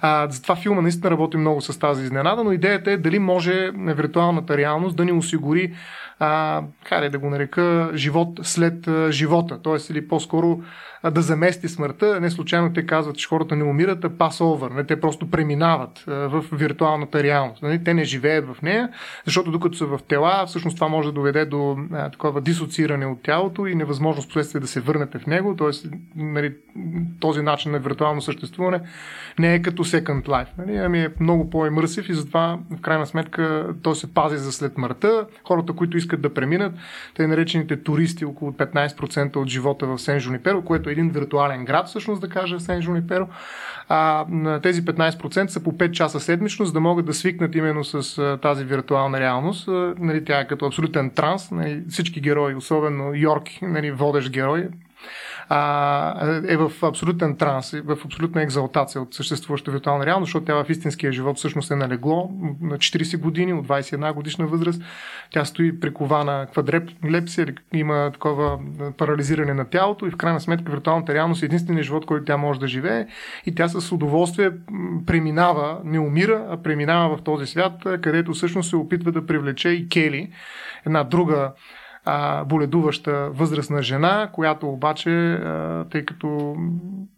[0.00, 4.56] А, затова филма наистина работи много с тази изненада, но идеята е дали може виртуалната
[4.56, 5.74] реалност да ни осигури
[6.18, 9.62] а, хайде да го нарека, живот след а, живота.
[9.62, 10.37] Тоест, или по-скоро
[11.10, 12.20] да замести смъртта.
[12.20, 14.74] Не случайно те казват, че хората не умират, а пас over.
[14.74, 17.62] Не, те просто преминават в виртуалната реалност.
[17.62, 18.88] Не, те не живеят в нея,
[19.24, 23.22] защото докато са в тела, всъщност това може да доведе до а, такова дисоцииране от
[23.22, 25.56] тялото и невъзможност последствие да се върнете в него.
[25.56, 26.54] Тоест, нали,
[27.20, 28.80] този начин на виртуално съществуване
[29.38, 30.48] не е като Second Life.
[30.58, 34.74] Нали, ами е много по-емърсив и затова в крайна сметка той се пази за след
[34.74, 35.26] смъртта.
[35.44, 36.72] Хората, които искат да преминат,
[37.14, 41.86] те наречените туристи, около 15% от живота в Сен Жуниперо, което като един виртуален град,
[41.86, 43.28] всъщност да кажа Сен Жуниперо.
[43.88, 44.26] А,
[44.62, 48.64] тези 15% са по 5 часа седмично, за да могат да свикнат именно с тази
[48.64, 49.68] виртуална реалност.
[49.98, 51.50] Нали, тя е като абсолютен транс.
[51.50, 54.68] Нали, всички герои, особено Йорк, нали, водещ герой,
[55.48, 60.70] а, е в абсолютен транс, в абсолютна екзалтация от съществуващата виртуална реалност, защото тя в
[60.70, 62.30] истинския живот всъщност е налегло
[62.60, 64.82] на 40 години, от 21 годишна възраст.
[65.30, 68.58] Тя стои прикована квадрепсия, има такова
[68.98, 72.60] парализиране на тялото и в крайна сметка виртуалната реалност е единственият живот, който тя може
[72.60, 73.06] да живее
[73.46, 74.50] и тя с удоволствие
[75.06, 79.88] преминава, не умира, а преминава в този свят, където всъщност се опитва да привлече и
[79.88, 80.32] Кели,
[80.86, 81.52] една друга
[82.10, 86.56] а, боледуваща възрастна жена, която обаче, а, тъй като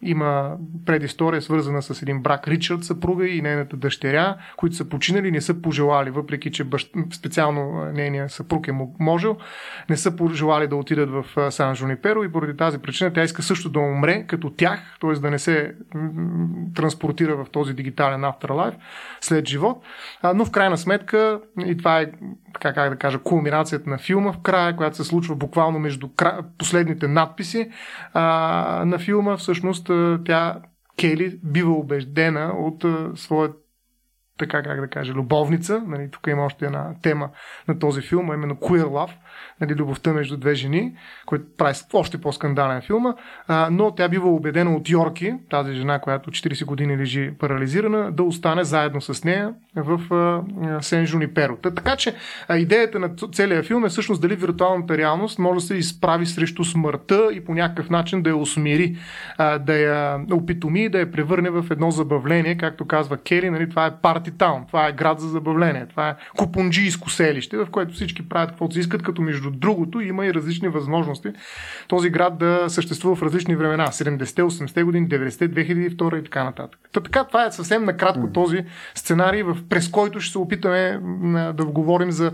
[0.02, 5.40] има предистория свързана с един брак Ричард, съпруга и нейната дъщеря, които са починали, не
[5.40, 6.90] са пожелали, въпреки че бащ...
[7.12, 9.36] специално нейният съпруг е можел,
[9.90, 13.68] не са пожелали да отидат в Сан Жуниперо и поради тази причина тя иска също
[13.68, 15.12] да умре като тях, т.е.
[15.12, 15.74] да не се
[16.74, 18.74] транспортира в този дигитален afterlife
[19.20, 19.82] след живот.
[20.22, 22.06] А, но в крайна сметка, и това е
[22.52, 26.08] така как да кажа, кулминацията на филма в края, която се случва буквално между
[26.58, 27.70] последните надписи
[28.12, 28.22] а,
[28.86, 29.90] на филма, всъщност
[30.26, 30.60] тя,
[31.00, 32.84] Кели, бива убеждена от
[33.18, 33.59] своят
[34.40, 35.82] така как да кажа, любовница.
[35.86, 37.28] Нали, тук има още една тема
[37.68, 39.12] на този филм, а именно Queer Love–
[39.60, 40.92] нали, любовта между две жени,
[41.26, 43.14] който прави още по-скандален филма,
[43.48, 48.22] а, но тя бива убедена от Йорки, тази жена, която 40 години лежи парализирана, да
[48.22, 51.56] остане заедно с нея в а, Сен Жуниперо.
[51.56, 52.14] Така че
[52.48, 56.64] а, идеята на целият филм е всъщност дали виртуалната реалност може да се изправи срещу
[56.64, 58.96] смъртта и по някакъв начин да я усмири,
[59.38, 63.86] а, да я опитоми, да я превърне в едно забавление, както казва Кери, нали, това
[63.86, 68.28] е парти таун, това е град за забавление, това е купунджийско селище, в което всички
[68.28, 71.28] правят каквото си искат, като между другото има и различни възможности
[71.88, 76.80] този град да съществува в различни времена, 70-те, 80-те години, 90-те, 2002 и така нататък.
[76.92, 78.64] Та, така, това е съвсем накратко този
[78.94, 81.00] сценарий, в, през който ще се опитаме
[81.54, 82.32] да говорим за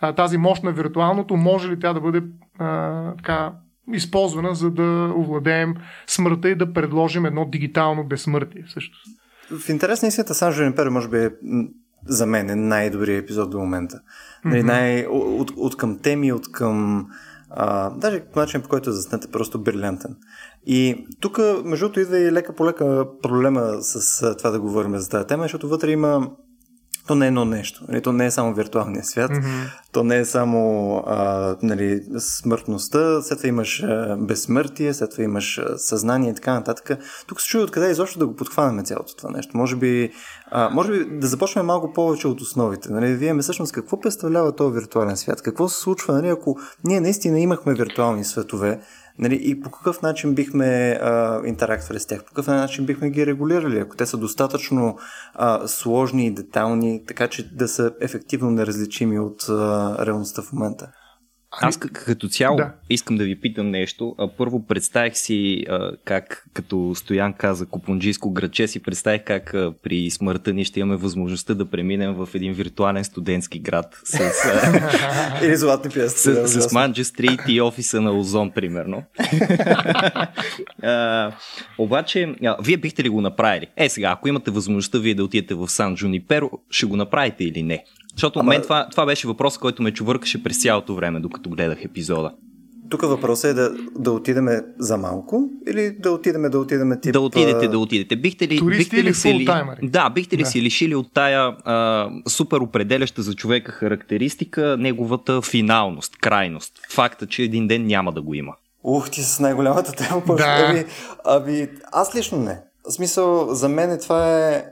[0.00, 2.22] а, тази мощ на виртуалното, може ли тя да бъде
[2.58, 3.52] а, така
[3.92, 5.74] използвана, за да овладеем
[6.06, 8.64] смъртта и да предложим едно дигитално безсмъртие.
[8.68, 8.98] Също.
[9.50, 11.30] В интерес на истината, Сан Жунипер може би е
[12.06, 14.00] за мен е най-добрият епизод до момента.
[14.46, 14.62] Mm-hmm.
[14.62, 17.06] Най- от, от към теми, от към...
[17.50, 20.16] А, даже начин по който е заснет е просто брилянтен.
[20.66, 25.08] И тук, между другото, идва и лека по лека проблема с това да говорим за
[25.08, 26.30] тази тема, защото вътре има
[27.08, 27.84] то не е едно нещо.
[27.88, 28.02] Нали?
[28.02, 29.70] То не е само виртуалния свят, mm-hmm.
[29.92, 35.58] то не е само а, нали, смъртността, след това имаш а, безсмъртие, след това имаш
[35.58, 36.98] а, съзнание и така нататък.
[37.26, 39.56] Тук се чуя откъде изобщо да го подхванем цялото това нещо.
[39.56, 40.12] Може би,
[40.50, 42.92] а, може би да започнем малко повече от основите.
[42.92, 43.14] Нали?
[43.14, 45.42] Вие всъщност какво представлява този виртуален свят?
[45.42, 48.80] Какво се случва, нали, ако ние наистина имахме виртуални светове,
[49.18, 53.26] Нали, и по какъв начин бихме а, интерактвали с тях, по какъв начин бихме ги
[53.26, 54.98] регулирали, ако те са достатъчно
[55.34, 60.90] а, сложни и детални, така че да са ефективно неразличими от а, реалността в момента.
[61.50, 62.72] Аз като цяло да.
[62.90, 64.16] искам да ви питам нещо.
[64.38, 65.66] Първо представих си
[66.04, 71.54] как, като Стоян каза Купунджийско градче, си представих как при смъртта ни ще имаме възможността
[71.54, 74.18] да преминем в един виртуален студентски град с,
[75.42, 76.20] Или златни пиести.
[76.20, 79.02] С, с Манджи Стрит и офиса на Озон, примерно.
[80.82, 81.32] а,
[81.78, 83.66] обаче, а, вие бихте ли го направили?
[83.76, 87.62] Е, сега, ако имате възможността вие да отидете в Сан Джуниперо, ще го направите или
[87.62, 87.84] не?
[88.18, 88.48] Защото Ама...
[88.48, 92.32] мен това, това беше въпрос, който ме чувъркаше през цялото време, докато гледах епизода.
[92.90, 97.12] Тук въпросът е да, да отидеме за малко или да отидеме да отидеме тип...
[97.12, 98.16] Да отидете, да отидете.
[98.16, 99.48] Бихте ли, Туристи бихте ли си ли,
[99.82, 100.48] Да, бихте ли да.
[100.48, 106.72] си лишили от тая а, супер определяща за човека характеристика неговата финалност, крайност.
[106.90, 108.54] Факта, че един ден няма да го има.
[108.84, 110.22] Ух, ти с най-голямата тема.
[110.36, 110.66] Да.
[110.68, 110.84] Ами,
[111.24, 112.60] ами, аз лично не.
[112.88, 114.64] В смисъл, за мен това е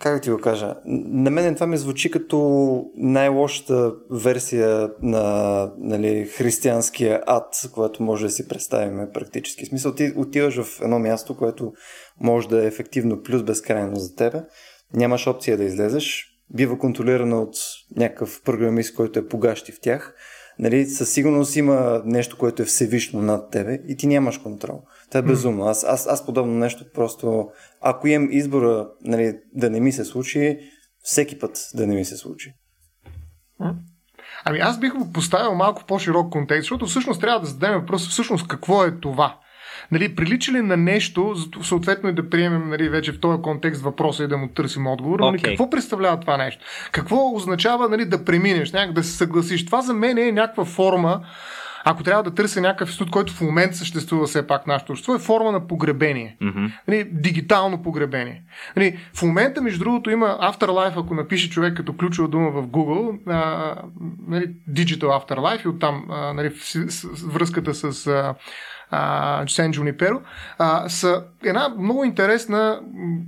[0.00, 7.22] как ти го кажа, на мен това ми звучи като най-лошата версия на нали, християнския
[7.26, 9.64] ад, което може да си представим практически.
[9.64, 11.72] В смисъл, ти отиваш в едно място, което
[12.20, 14.42] може да е ефективно плюс безкрайно за тебе,
[14.94, 17.56] нямаш опция да излезеш, бива контролирана от
[17.96, 20.14] някакъв програмист, който е погащи в тях,
[20.58, 24.82] нали, със сигурност има нещо, което е всевишно над тебе и ти нямаш контрол.
[25.08, 25.64] Това е безумно.
[25.64, 27.48] Аз, аз, аз подобно нещо просто,
[27.80, 30.58] ако имам избора нали, да не ми се случи,
[31.02, 32.54] всеки път да не ми се случи.
[34.44, 38.48] Ами аз бих го поставил малко по-широк контекст, защото всъщност трябва да зададем въпрос всъщност
[38.48, 39.38] какво е това.
[39.92, 44.24] Нали, прилича ли на нещо, съответно и да приемем нали, вече в този контекст въпроса
[44.24, 45.30] и да му търсим отговор, okay.
[45.30, 46.64] нали, какво представлява това нещо?
[46.92, 49.66] Какво означава нали, да преминеш, някак да се съгласиш?
[49.66, 51.20] Това за мен е някаква форма,
[51.84, 55.18] ако трябва да търся някакъв институт, който в момента съществува все пак нашето общество, е
[55.18, 56.36] форма на погребение.
[56.42, 56.72] Mm-hmm.
[56.88, 58.42] Нали, дигитално погребение.
[58.76, 63.18] Нали, в момента, между другото, има Afterlife, ако напише човек като ключова дума в Google,
[63.26, 63.74] а,
[64.28, 66.52] нали, Digital Afterlife и оттам а, нали,
[67.26, 68.34] връзката с а,
[69.48, 70.20] Сен Джуниперо,
[70.58, 72.80] а, са една много интересна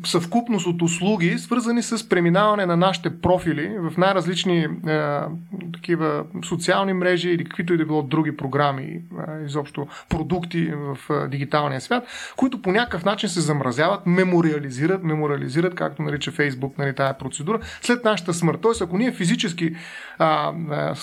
[0.04, 5.26] съвкупност от услуги, свързани с преминаване на нашите профили в най-различни а,
[5.72, 11.28] такива социални мрежи или каквито и да било други програми, а, изобщо продукти в а,
[11.28, 12.04] дигиталния свят,
[12.36, 18.04] които по някакъв начин се замразяват, мемориализират, мемориализират, както нарича Фейсбук, нали, тая процедура, след
[18.04, 18.58] нашата смърт.
[18.62, 19.76] Тоест, ако ние физически
[20.18, 20.94] а, а,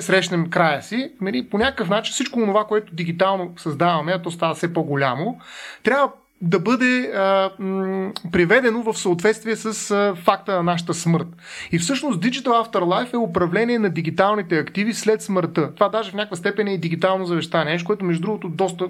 [0.00, 4.30] срещнем края си, нали, по някакъв начин всичко това, което дигитално създава създаваме, а то
[4.30, 5.38] става все по-голямо,
[5.82, 6.10] трябва
[6.44, 11.26] да бъде а, м, приведено в съответствие с а, факта на нашата смърт.
[11.72, 15.74] И всъщност Digital Afterlife е управление на дигиталните активи след смъртта.
[15.74, 18.88] Това даже в някаква степен е и дигитално завещание, нещо, което между другото доста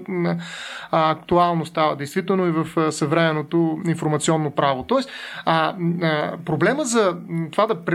[0.91, 4.83] а, актуално става действително и в съвременното информационно право.
[4.83, 5.09] Тоест,
[5.45, 7.17] а, а, проблема за
[7.51, 7.85] това да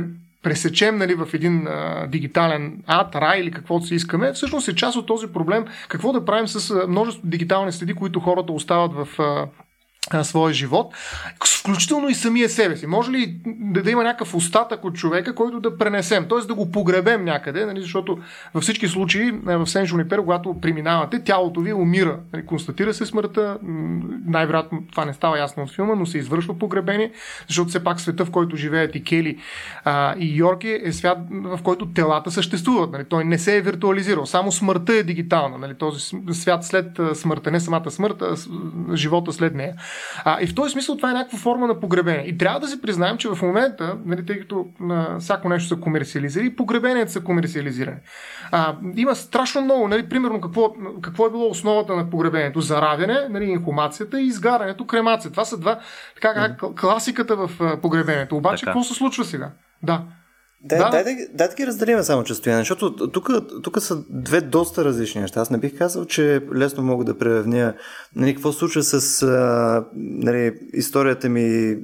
[0.43, 4.97] пресечем нали, в един а, дигитален ад, рай или каквото си искаме, всъщност е част
[4.97, 9.47] от този проблем какво да правим с множество дигитални следи, които хората остават в а,
[10.11, 10.95] а, своя живот,
[11.69, 12.87] включително и самия себе си.
[12.87, 16.47] Може ли да, да има някакъв остатък от човека, който да пренесем, т.е.
[16.47, 18.19] да го погребем някъде, нали, защото
[18.55, 22.19] във всички случаи в Сен Жунипер, когато преминавате, тялото ви умира.
[22.33, 23.59] Нали, констатира се смъртта,
[24.27, 27.13] най-вероятно това не става ясно от филма, но се извършва погребение,
[27.49, 29.39] защото все пак света, в който живеят и Кели
[29.85, 32.91] а, и Йорки е свят, в който телата съществуват.
[32.93, 35.59] Нали, той не се е виртуализирал, само смъртта е дигитална.
[35.59, 38.35] Нали, този свят след смъртта, не самата смърт, а
[38.95, 39.75] живота след нея.
[40.25, 42.27] А, и в този смисъл това е някаква форма на погребение.
[42.27, 45.77] И трябва да си признаем, че в момента, нали, тъй като на всяко нещо са
[45.81, 47.99] комерциализирани, и погребенията са комерциализирани.
[48.51, 52.61] А, има страшно много, нали, примерно какво, какво е било основата на погребението.
[52.61, 55.31] Заравяне, нали, инхумацията и изгарянето, кремация.
[55.31, 55.79] Това са два,
[56.15, 58.37] така как класиката в погребението.
[58.37, 58.73] Обаче, така.
[58.73, 59.51] какво се случва сега?
[59.83, 60.03] Да.
[60.65, 60.91] Дай, да.
[60.91, 63.31] дай, дай, дай да ги разделим само частояне, защото тук,
[63.63, 65.41] тук са две доста различни неща.
[65.41, 67.75] Аз не бих казал, че лесно мога да превевня
[68.17, 71.77] нали, какво случва с а, нали, историята ми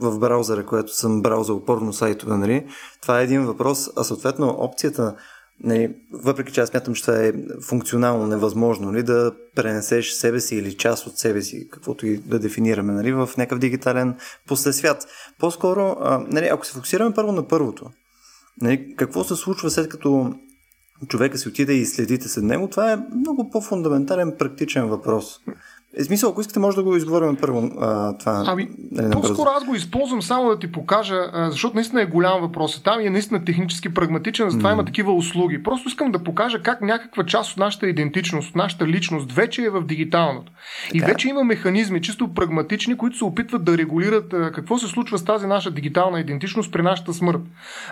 [0.00, 2.36] в браузъра, която съм браузал порно сайтове.
[2.36, 2.66] Нали.
[3.02, 5.14] Това е един въпрос, а съответно опцията
[5.64, 10.56] Нали, въпреки че аз смятам, че това е функционално невъзможно, нали, да пренесеш себе си
[10.56, 14.16] или част от себе си, каквото и да дефинираме, нали, в някакъв дигитален
[14.48, 15.06] послесвят.
[15.38, 17.90] По-скоро, а, нали, ако се фокусираме първо на първото,
[18.60, 20.34] Нали, какво се случва след като
[21.08, 25.40] човека си отиде и следите след него, това е много по-фундаментален практичен въпрос.
[25.98, 28.44] Е, смисъл, ако искате, може да го изговорим първо а, това.
[28.46, 32.40] Ами, нали, по-скоро аз го използвам само да ти покажа, а, защото наистина е голям
[32.40, 32.82] въпрос.
[32.82, 34.72] Там и е наистина технически прагматичен, затова mm.
[34.72, 35.62] има такива услуги.
[35.62, 39.70] Просто искам да покажа как някаква част от нашата идентичност, от нашата личност вече е
[39.70, 40.52] в дигиталното.
[40.92, 40.98] Така.
[40.98, 45.18] И вече има механизми, чисто прагматични, които се опитват да регулират а, какво се случва
[45.18, 47.40] с тази наша дигитална идентичност при нашата смърт.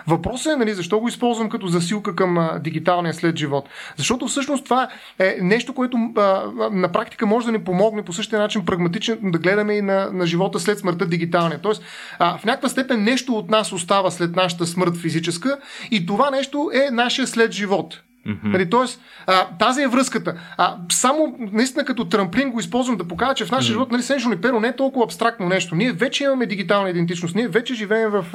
[0.07, 3.69] Въпросът е, нали, защо го използвам като засилка към а, дигиталния след живот?
[3.97, 4.87] Защото всъщност това
[5.19, 9.17] е нещо, което а, на практика може да ни помогне помогне по същия начин прагматично
[9.23, 11.59] да гледаме и на, на живота след смъртта дигиталния.
[11.61, 11.83] Тоест,
[12.19, 15.57] а, в някаква степен нещо от нас остава след нашата смърт физическа
[15.91, 18.01] и това нещо е нашия след живот.
[18.27, 18.43] Mm-hmm.
[18.43, 20.33] Нали, тоест, а, тази е връзката.
[20.57, 23.73] А, само наистина като трамплин го използвам да покажа, че в нашия mm-hmm.
[23.73, 25.75] живот нали, Сенжо Перо не е толкова абстрактно нещо.
[25.75, 27.35] Ние вече имаме дигитална идентичност.
[27.35, 28.25] Ние вече живеем в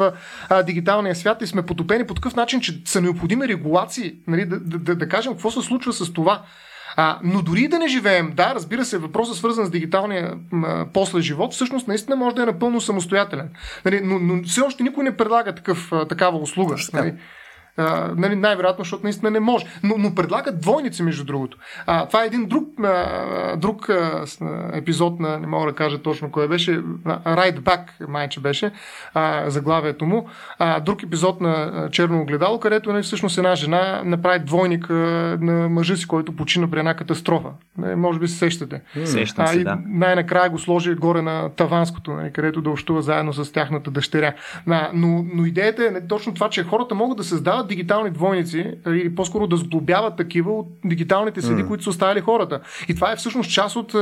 [0.48, 4.14] а, дигиталния свят и сме потопени по такъв начин, че са необходими регулации.
[4.26, 6.42] Нали, да, да, да, да кажем какво се случва с това.
[6.96, 11.20] А, но дори да не живеем, да, разбира се, въпросът свързан с дигиталния а, после
[11.20, 13.50] живот, всъщност наистина може да е напълно самостоятелен.
[13.84, 16.76] Нали, но, но все още никой не предлага такъв, а, такава услуга.
[16.92, 17.14] Нали
[17.80, 19.66] а, нали, най-вероятно, защото наистина не може.
[19.82, 21.58] Но, но предлагат двойници, между другото.
[21.86, 24.24] А, това е един друг, а, друг а,
[24.72, 28.70] епизод на, не мога да кажа точно кой беше, Right Back, майче беше,
[29.14, 30.28] а, заглавието му.
[30.58, 34.94] А, друг епизод на Черно огледало, където нали, всъщност една жена направи двойник а,
[35.40, 37.48] на мъжа си, който почина при една катастрофа.
[37.78, 38.80] Не, може би се сещате.
[39.04, 39.78] Сещам се, да.
[39.86, 44.32] Най-накрая го сложи горе на Таванското, нали, където да общува заедно с тяхната дъщеря.
[44.68, 48.74] А, но, но идеята е не, точно това, че хората могат да създават дигитални двойници,
[48.86, 51.68] или по-скоро да сглобяват такива от дигиталните следи, mm.
[51.68, 52.60] които са оставили хората.
[52.88, 53.94] И това е всъщност част от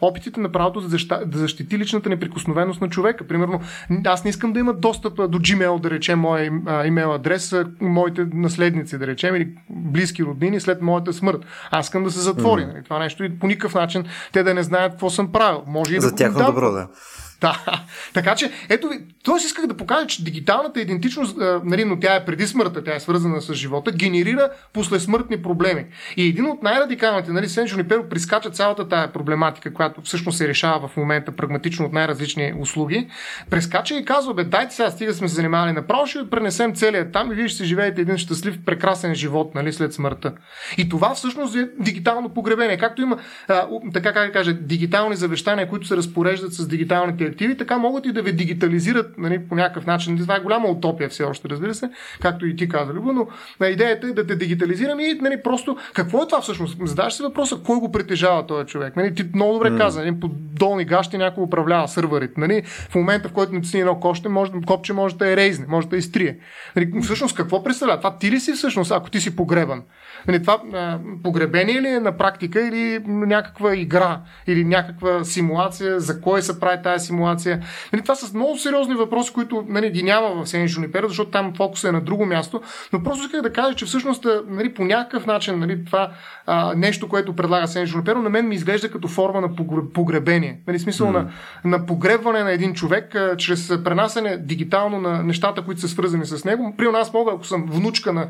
[0.00, 3.26] опитите на правото да, заща, да защити личната неприкосновеност на човека.
[3.26, 3.60] Примерно,
[4.04, 6.52] аз не искам да имат достъп до Gmail, да речем, моя
[6.86, 11.40] имейл адрес, моите наследници, да речем, или близки роднини след моята смърт.
[11.70, 12.62] Аз искам да се затвори.
[12.62, 12.84] Mm.
[12.84, 15.62] Това нещо и по никакъв начин те да не знаят какво съм правил.
[15.66, 16.88] Може и За да тяхно добро, да.
[17.40, 17.84] Да.
[18.14, 19.46] така че, ето ви, т.е.
[19.46, 23.40] исках да покажа, че дигиталната идентичност, нали, но тя е преди смъртта, тя е свързана
[23.40, 25.86] с живота, генерира послесмъртни проблеми.
[26.16, 30.88] И един от най-радикалните, нали, Сен Жуниперо прискача цялата тая проблематика, която всъщност се решава
[30.88, 33.08] в момента прагматично от най-различни услуги,
[33.50, 37.32] прескача и казва, бе, дайте сега, стига сме се занимавали направо, ще пренесем целият там
[37.32, 40.32] и вие ще си живеете един щастлив, прекрасен живот, нали, след смъртта.
[40.78, 42.76] И това всъщност е дигитално погребение.
[42.76, 43.18] Както има,
[43.48, 48.12] а, така как кажа, дигитални завещания, които се разпореждат с дигиталните активи, така могат и
[48.12, 50.18] да ви дигитализират нали, по някакъв начин.
[50.18, 53.26] Това е голяма утопия все още, разбира се, както и ти каза, Любо, но
[53.66, 56.78] идеята е да те дигитализираме и нали, просто какво е това всъщност?
[56.84, 58.96] Задаш си въпроса, кой го притежава този човек?
[58.96, 59.78] Нали, ти много добре mm.
[59.78, 62.40] каза, нали, по долни гащи някой управлява сървърите.
[62.40, 65.88] Нали, в момента, в който натисне едно коще, може, копче може да е рейзне, може
[65.88, 66.38] да изтрие.
[66.76, 68.00] Нали, всъщност какво представлява?
[68.00, 69.82] Това ти ли си всъщност, ако ти си погребан?
[70.28, 76.20] Нали, това а, погребение ли е на практика или някаква игра или някаква симулация, за
[76.20, 77.62] кой се прави тази симулация?
[77.92, 81.52] Нали, това са много сериозни въпроси, които нали, ги няма в Сени Жунипера, защото там
[81.56, 82.62] фокусът е на друго място,
[82.92, 86.10] но просто исках да кажа, че всъщност нали, по някакъв начин нали, това
[86.46, 89.48] а, нещо, което предлага Сени Жунипера, на мен ми изглежда като форма на
[89.94, 90.60] погребение.
[90.66, 91.12] Нали, смисъл mm.
[91.12, 91.30] на,
[91.64, 96.44] на погребване на един човек а, чрез пренасене дигитално на нещата, които са свързани с
[96.44, 96.74] него.
[96.78, 98.28] При нас мога, ако съм внучка на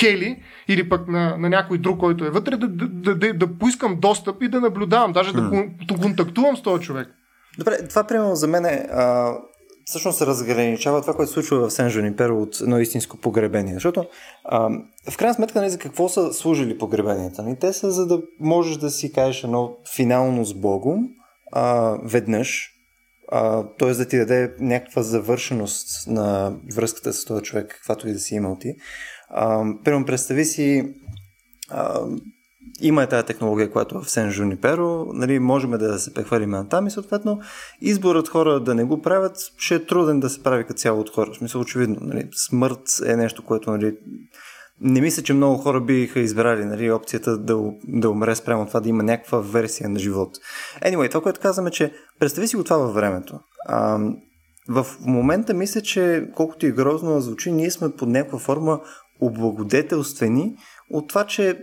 [0.00, 4.00] Кели или пък на, на някой друг, който е вътре, да, да, да, да, поискам
[4.00, 5.76] достъп и да наблюдавам, даже mm.
[5.86, 7.08] да, да контактувам с този човек.
[7.58, 9.34] Добре, това примерно за мен е а,
[9.84, 13.74] всъщност се разграничава това, което се случва в Сен Жуниперо от едно истинско погребение.
[13.74, 14.04] Защото
[14.44, 14.70] а,
[15.10, 17.42] в крайна сметка нали, за какво са служили погребенията?
[17.42, 17.56] Нали?
[17.60, 21.08] Те са за да можеш да си кажеш едно финално с Богом
[21.52, 22.70] а, веднъж,
[23.78, 23.92] т.е.
[23.94, 28.56] да ти даде някаква завършеност на връзката с този човек, каквато и да си имал
[28.60, 28.74] ти.
[29.84, 30.94] Примерно представи си
[31.70, 32.00] а,
[32.80, 36.86] има е тази технология, която в Сен Жуниперо, нали, можем да се прехвърлим на там
[36.86, 37.40] и съответно
[37.80, 41.10] изборът хора да не го правят ще е труден да се прави като цяло от
[41.10, 41.30] хора.
[41.32, 43.96] В смисъл, очевидно, нали, смърт е нещо, което нали,
[44.80, 47.58] не мисля, че много хора биха избрали нали, опцията да,
[47.88, 50.36] да умре спрямо това, да има някаква версия на живот.
[50.84, 53.40] Anyway, това, което казваме, че представи си го това във времето.
[53.66, 53.98] А,
[54.68, 58.80] в момента мисля, че колкото и грозно звучи, ние сме под някаква форма
[59.20, 60.56] облагодетелствени
[60.90, 61.56] от това, че е,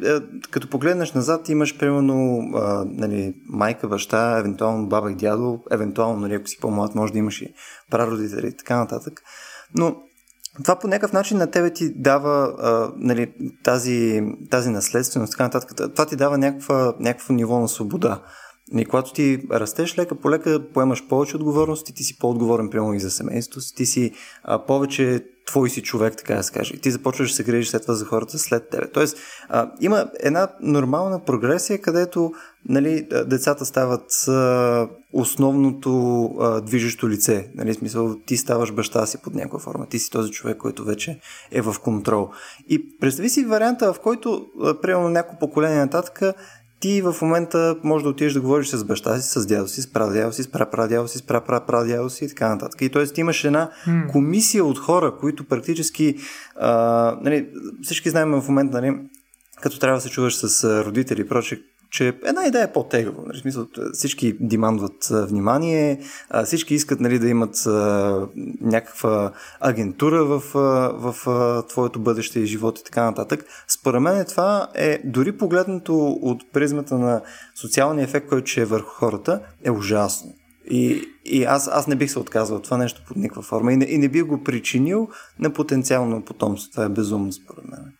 [0.52, 6.34] като погледнеш назад имаш примерно а, нали, майка, баща, евентуално баба и дядо, евентуално, нали,
[6.34, 7.54] ако си по-млад, може да имаш и
[7.92, 9.22] прародители и така нататък.
[9.76, 9.96] Но
[10.64, 15.92] това по някакъв начин на тебе ти дава а, нали, тази, тази наследственост, така нататък.
[15.92, 18.22] Това ти дава някаква, някакво ниво на свобода.
[18.78, 23.00] И когато ти растеш лека по лека, поемаш повече отговорности, ти си по-отговорен прямо и
[23.00, 24.12] за семейството си, ти си
[24.44, 26.74] а, повече твой си човек, така да се каже.
[26.74, 28.88] И ти започваш да се грижиш след това за хората след тебе.
[28.88, 29.18] Тоест,
[29.50, 32.34] а, има една нормална прогресия, където
[32.70, 37.52] нали, децата стават а, основното а, движещо лице.
[37.56, 39.86] Нали, смисъл, ти ставаш баща си под някаква форма.
[39.86, 41.20] Ти си този човек, който вече
[41.52, 42.30] е в контрол.
[42.70, 44.46] И представи си варианта, в който,
[44.82, 46.36] примерно, няколко поколения нататък,
[46.86, 49.88] ти в момента можеш да отидеш да говориш с баща си, с дядо си, с
[49.88, 52.82] прадядо си, с прапрадядо си, с прапрапрадядо си и така нататък.
[52.82, 53.04] И т.е.
[53.04, 53.70] ти имаш една
[54.12, 56.16] комисия от хора, които практически
[56.56, 56.72] а,
[57.22, 57.48] нали,
[57.82, 58.98] всички знаем в момента, нали,
[59.62, 61.62] като трябва да се чуваш с родители и проче,
[61.96, 63.24] че една идея е по-тегаво.
[63.28, 66.00] Нали, смисъл, всички демандват внимание,
[66.46, 68.28] всички искат нали, да имат а,
[68.62, 73.46] някаква агентура в, в, в твоето бъдеще и живот и така нататък.
[73.68, 77.22] Според мен това е, дори погледнато от призмата на
[77.62, 80.34] социалния ефект, който ще е върху хората, е ужасно.
[80.72, 83.78] И, и аз, аз не бих се отказал от това нещо под никаква форма и
[83.78, 85.08] не, и не бих го причинил
[85.39, 86.72] на потенциално потомство.
[86.72, 87.93] Това е безумно според мен.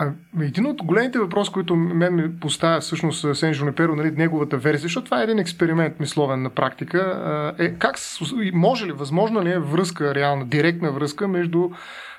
[0.00, 4.82] А, един от големите въпроси, които мен ми поставя всъщност Сен Жунеперо, нали, неговата версия,
[4.82, 7.96] защото това е един експеримент мисловен на практика, е как
[8.52, 11.70] може ли, възможно ли е връзка, реална, директна връзка между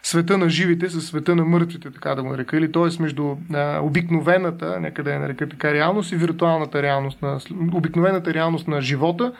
[0.04, 3.02] света на живите с света на мъртвите, така да го нарека, или т.е.
[3.02, 7.40] между а, обикновената, нека да я нарека така, реалност и виртуалната реалност, на,
[7.74, 9.34] обикновената реалност на живота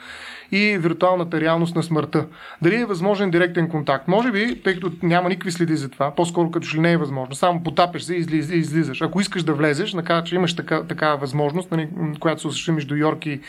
[0.52, 2.26] и виртуалната реалност на смъртта.
[2.62, 4.08] Дали е възможен директен контакт?
[4.08, 6.96] Може би, тъй като няма никакви следи за това, по-скоро като че ли не е
[6.96, 7.34] възможно.
[7.34, 9.02] Само потапеш се и излиз, излизаш.
[9.02, 11.88] Ако искаш да влезеш, накара, че имаш така, такава възможност, нали,
[12.20, 13.40] която се осъществи между Йорк и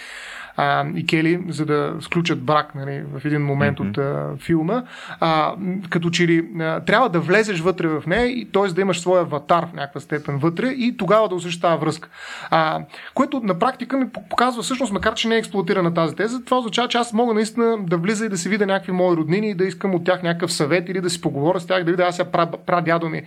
[0.58, 3.90] а, и Кели, за да сключат брак нали, в един момент mm-hmm.
[3.90, 4.84] от а, филма.
[5.20, 5.56] А,
[5.90, 8.68] като че ли а, трябва да влезеш вътре в нея, и т.е.
[8.68, 12.10] да имаш своя аватар в някаква степен вътре и тогава да осъществява връзка.
[12.50, 12.80] А,
[13.14, 16.88] което на практика ми показва всъщност, макар че не е експлуатирана тази теза, това означава,
[16.88, 19.66] че аз мога наистина да влиза и да си видя някакви мои роднини и да
[19.66, 22.32] искам от тях някакъв съвет или да си поговоря с тях, да видя аз я
[22.66, 23.22] прадядо ми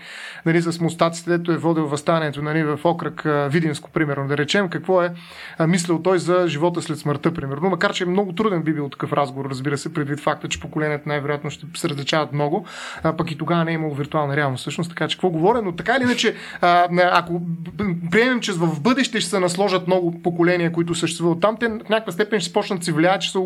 [0.46, 5.02] нали, с мустаците, дето е водил възстанието нали, в окръг Видинско, примерно, да речем, какво
[5.02, 5.10] е
[5.66, 7.70] мислил той за живота след смъртта смъртта, примерно.
[7.70, 11.08] Макар, че е много труден би бил такъв разговор, разбира се, предвид факта, че поколенията
[11.08, 12.66] най-вероятно ще се различават много,
[13.02, 14.60] а, пък и тогава не е имало виртуална реалност.
[14.60, 17.42] Всъщност, така че какво говоря, но така или иначе, а, ако
[18.10, 22.12] приемем, че в бъдеще ще се насложат много поколения, които съществуват там, те в някаква
[22.12, 23.40] степен ще почнат да си влияят, че са,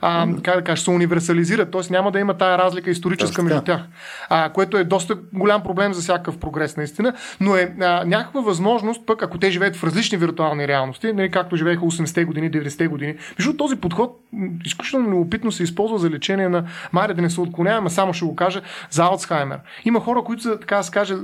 [0.00, 1.80] а, как да кажа, ще се универсализират, т.е.
[1.90, 3.80] няма да има тая разлика историческа между тях,
[4.28, 9.06] а, което е доста голям проблем за всякакъв прогрес, наистина, но е а, някаква възможност,
[9.06, 13.09] пък ако те живеят в различни виртуални реалности, нали, както живееха 80-те години, 90-те години,
[13.38, 14.16] между този подход
[14.64, 18.36] изключително любопитно се използва за лечение на, майре да не се отклоняваме, само ще го
[18.36, 19.58] кажа, за Алцхаймер.
[19.84, 21.14] Има хора, които са, така да се каже,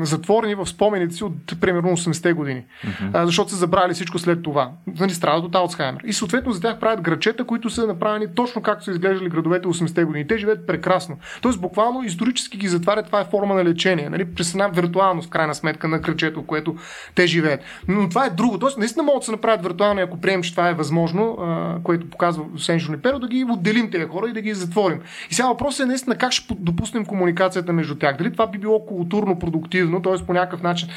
[0.00, 3.24] затворени в спомените си от примерно 80-те години, mm-hmm.
[3.24, 4.70] защото са забрали всичко след това.
[5.00, 6.00] Нали, страдат от Алцхаймер.
[6.04, 10.04] И съответно за тях правят грачета, които са направени точно както са изглеждали градовете 80-те
[10.04, 10.26] години.
[10.26, 11.18] Те живеят прекрасно.
[11.42, 13.06] Тоест буквално исторически ги затварят.
[13.06, 14.10] Това е форма на лечение.
[14.10, 16.76] Нали, през една виртуалност, крайна сметка на кръчето, което
[17.14, 17.60] те живеят.
[17.88, 18.58] Но това е друго.
[18.58, 22.10] Тоест, наистина могат да се направят виртуални, ако приемем, че това е възможно, а, което
[22.10, 25.00] показва Сен Жуниперо, да ги отделим тези хора и да ги затворим.
[25.30, 28.16] И сега въпросът е наистина как ще допуснем комуникацията между тях.
[28.16, 30.26] Дали това би било културно продуктивно, т.е.
[30.26, 30.88] по някакъв начин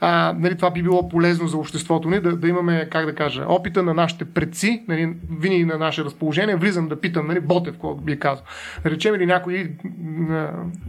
[0.00, 3.44] а, нали, това би било полезно за обществото ни, да, да имаме, как да кажа,
[3.48, 7.94] опита на нашите предци, нали, винаги на наше разположение, влизам да питам, нали, Ботев, какво
[7.94, 8.44] би казал.
[8.82, 9.70] Да речем или някой,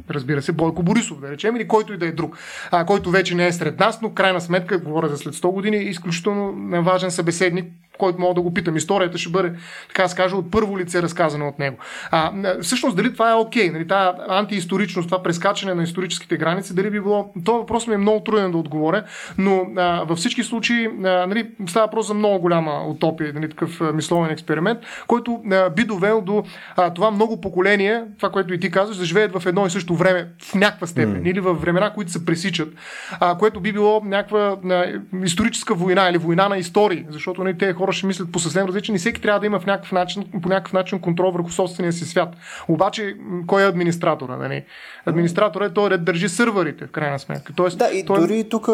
[0.09, 2.37] разбира се, Бойко Борисов, да речем, или който и да е друг,
[2.71, 5.77] а, който вече не е сред нас, но крайна сметка, говоря за след 100 години,
[5.77, 7.65] изключително важен събеседник,
[7.99, 8.75] който мога да го питам.
[8.75, 9.53] Историята ще бъде,
[9.87, 11.77] така да скажа, от първо лице разказана от него.
[12.11, 12.31] А,
[12.61, 16.89] всъщност, дали това е окей, okay, нали, тази антиисторичност, това прескачане на историческите граници, дали
[16.89, 17.33] би било.
[17.45, 19.03] Това въпрос ми е много труден да отговоря,
[19.37, 23.81] но а, във всички случаи а, нали, става въпрос за много голяма утопия, нали, такъв
[23.93, 26.43] мисловен експеримент, който а, би довел до
[26.75, 29.95] а, това много поколение, това, което и ти казваш, да живеят в едно и също
[29.95, 31.29] време в някаква степен mm.
[31.29, 32.73] или в времена, които се пресичат,
[33.19, 34.85] а, което би било някаква а,
[35.23, 38.95] историческа война или война на истории, защото нали, тези хора ще мислят по съвсем различен
[38.95, 42.05] и всеки трябва да има в някакъв начин, по някакъв начин контрол върху собствения си
[42.05, 42.29] свят.
[42.67, 43.15] Обаче,
[43.47, 44.37] кой е администратора?
[44.37, 44.63] Нали?
[45.05, 47.53] Администратора е той, да държи сървърите, в крайна сметка.
[47.55, 48.19] Тоест, да, и той...
[48.19, 48.69] дори тук,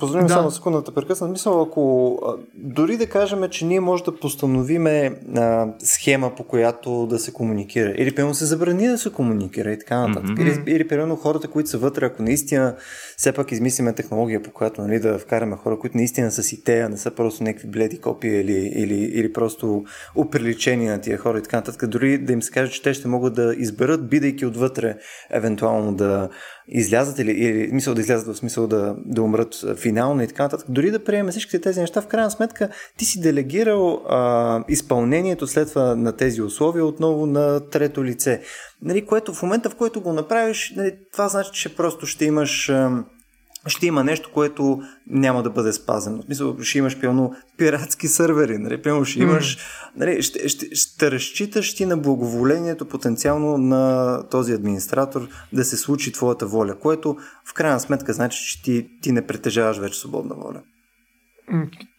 [0.00, 0.32] позволим да.
[0.32, 2.18] само секундата прекъсна, мисъл, ако
[2.54, 7.94] дори да кажем, че ние може да постановиме а, схема, по която да се комуникира,
[7.96, 10.66] или примерно се забрани да се комуникира и така нататък, mm-hmm.
[10.66, 12.76] или, или примерно хората, които са вътре, ако наистина
[13.16, 16.88] все пак измислиме технология, по която нали, да вкараме хора, които наистина са си тея,
[16.88, 19.84] не са просто някакви бледи копии или, или, или просто
[20.14, 23.08] оприличени на тия хора и така нататък, дори да им се каже, че те ще
[23.08, 24.96] могат да изберат, бидейки отвътре,
[25.30, 26.28] евентуално да
[26.68, 30.66] излязат или, или мисъл да излязат в смисъл да, да умрат финално и така нататък.
[30.68, 35.68] Дори да приемем всички тези неща, в крайна сметка ти си делегирал а, изпълнението след
[35.68, 38.40] това на тези условия отново на трето лице.
[38.82, 42.68] Нали, което в момента, в който го направиш, нали, това значи, че просто ще имаш
[42.68, 43.04] а,
[43.66, 46.22] ще има нещо, което няма да бъде спазено.
[46.22, 48.82] В смисъл, ще имаш пълно пиратски сървъри, нали?
[48.82, 49.58] Пълно ще имаш,
[49.96, 56.12] нали, ще, ще, ще разчиташ ти на благоволението потенциално на този администратор да се случи
[56.12, 60.62] твоята воля, което в крайна сметка значи, че ти, ти не притежаваш вече свободна воля.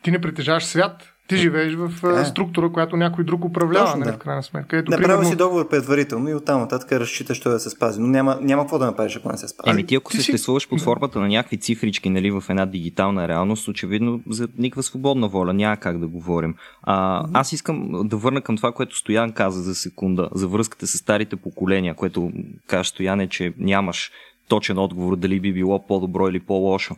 [0.03, 2.25] Ти не притежаваш свят, ти живееш в е.
[2.25, 4.15] структура, която някой друг управлява, Точно, нали, да.
[4.15, 4.77] в крайна сметка.
[4.77, 5.29] Ето, Направил примерно...
[5.29, 8.01] си договор предварително и оттам нататък разчиташ той да се спази.
[8.01, 9.69] Но няма, няма какво да направиш, ако не се спази.
[9.69, 10.69] Еми ти ако ти съществуваш си...
[10.69, 15.53] под формата на някакви цифрички нали, в една дигитална реалност, очевидно за никаква свободна воля
[15.53, 16.55] няма как да говорим.
[16.83, 20.97] А, аз искам да върна към това, което Стоян каза за секунда, за връзката с
[20.97, 22.31] старите поколения, което
[22.67, 24.11] каже Стояне, че нямаш
[24.47, 26.95] точен отговор дали би било по-добро или по-лошо.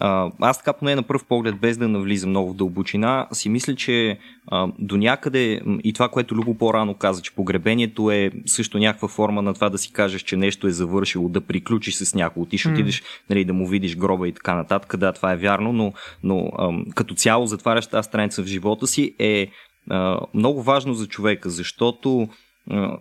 [0.00, 3.74] А, аз така поне на пръв поглед, без да навлизам много в дълбочина, си мисля,
[3.74, 9.08] че а, до някъде и това, което Любо по-рано каза, че погребението е също някаква
[9.08, 12.46] форма на това да си кажеш, че нещо е завършило, да приключиш с някого.
[12.46, 12.72] Ти ще mm.
[12.72, 14.96] отидеш нали, да му видиш гроба и така нататък.
[14.96, 15.92] Да, това е вярно, но,
[16.22, 16.50] но
[16.94, 19.48] като цяло затваряш тази страница в живота си е
[19.90, 22.28] а, много важно за човека, защото
[22.70, 22.96] а,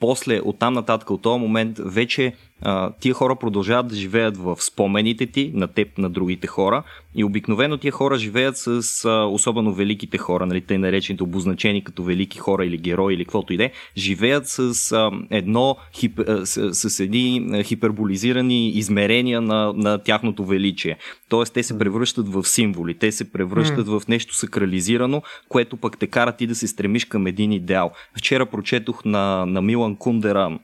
[0.00, 2.32] после, оттам нататък, от този момент, вече
[2.62, 6.82] а, тия хора продължават да живеят в спомените ти, на теб, на другите хора.
[7.14, 12.02] И обикновено тия хора живеят с а, особено великите хора, нали, те наречените обозначени като
[12.02, 16.46] велики хора или герои или каквото и да е, живеят с а, едно хип, а,
[16.46, 20.96] с, с едни хиперболизирани измерения на, на тяхното величие.
[21.28, 23.98] Тоест те се превръщат в символи, те се превръщат mm.
[23.98, 27.90] в нещо сакрализирано, което пък те кара ти да се стремиш към един идеал.
[28.18, 30.58] Вчера прочетох на, на Милан Кундера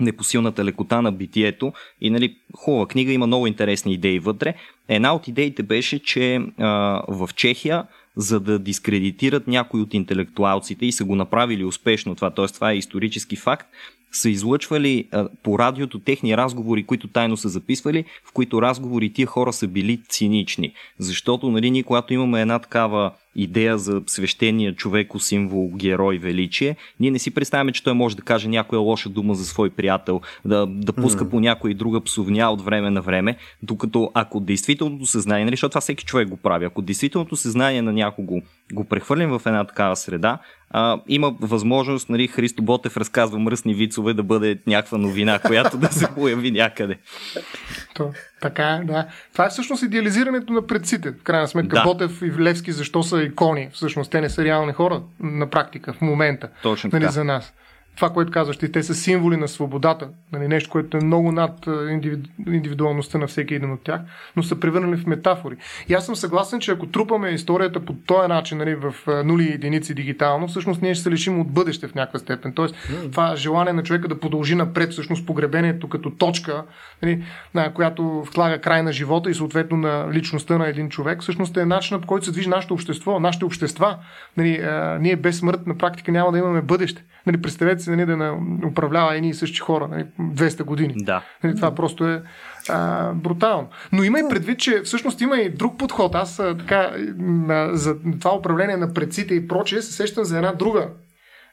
[0.00, 1.72] непосилната лекота на битието.
[2.00, 4.54] И нали, хубава книга, има много интересни идеи вътре.
[4.88, 7.84] Една от идеите беше, че а, в Чехия
[8.16, 12.46] за да дискредитират някои от интелектуалците и са го направили успешно това, т.е.
[12.46, 13.68] това е исторически факт,
[14.12, 19.26] са излъчвали а, по радиото техни разговори, които тайно са записвали, в които разговори тия
[19.26, 20.72] хора са били цинични.
[20.98, 27.10] Защото, нали, ние когато имаме една такава идея за свещения човек, символ, герой, величие, ние
[27.10, 30.66] не си представяме, че той може да каже някоя лоша дума за свой приятел, да,
[30.66, 31.30] да пуска mm.
[31.30, 35.80] по някоя друга псовня от време на време, докато ако действителното съзнание, нали, защото това
[35.80, 38.40] всеки човек го прави, ако действителното съзнание на някого
[38.72, 40.38] го прехвърлим в една такава среда,
[40.70, 45.92] а, има възможност, нали, Христо Ботев разказва мръсни вицове да бъде някаква новина, която да
[45.92, 46.98] се появи някъде.
[48.48, 49.06] Така, да.
[49.32, 51.10] Това е всъщност идеализирането на предците.
[51.10, 51.82] В крайна сметка, да.
[51.82, 53.68] Ботев и Левски защо са икони?
[53.72, 56.48] Всъщност, те не са реални хора на практика, в момента.
[56.62, 57.12] Точно нали, така.
[57.12, 57.52] за нас
[57.96, 62.28] това, което казваш, те са символи на свободата, нали, нещо, което е много над индивиду...
[62.46, 64.00] индивидуалността на всеки един от тях,
[64.36, 65.56] но са превърнали в метафори.
[65.88, 68.94] И аз съм съгласен, че ако трупаме историята по този начин, нали, в
[69.24, 72.52] нули и единици дигитално, всъщност ние ще се лишим от бъдеще в някаква степен.
[72.52, 73.10] Тоест, mm.
[73.12, 76.64] това желание на човека да продължи напред, всъщност погребението като точка,
[77.02, 77.24] нали,
[77.54, 81.64] на която влага край на живота и съответно на личността на един човек, всъщност е
[81.64, 83.98] начинът по който се движи нашето общество, нашите общества.
[84.36, 87.04] Нали, а, ние без смърт на практика няма да имаме бъдеще.
[87.26, 90.94] Нали, представете си нали, да управлява едни и същи хора нали, 200 години.
[90.96, 91.22] Да.
[91.44, 92.22] Нали, това просто е
[92.68, 93.68] а, брутално.
[93.92, 96.14] Но има и предвид, че всъщност има и друг подход.
[96.14, 96.90] Аз а, така,
[97.48, 100.88] а, за това управление на предците и прочее се сещам за една друга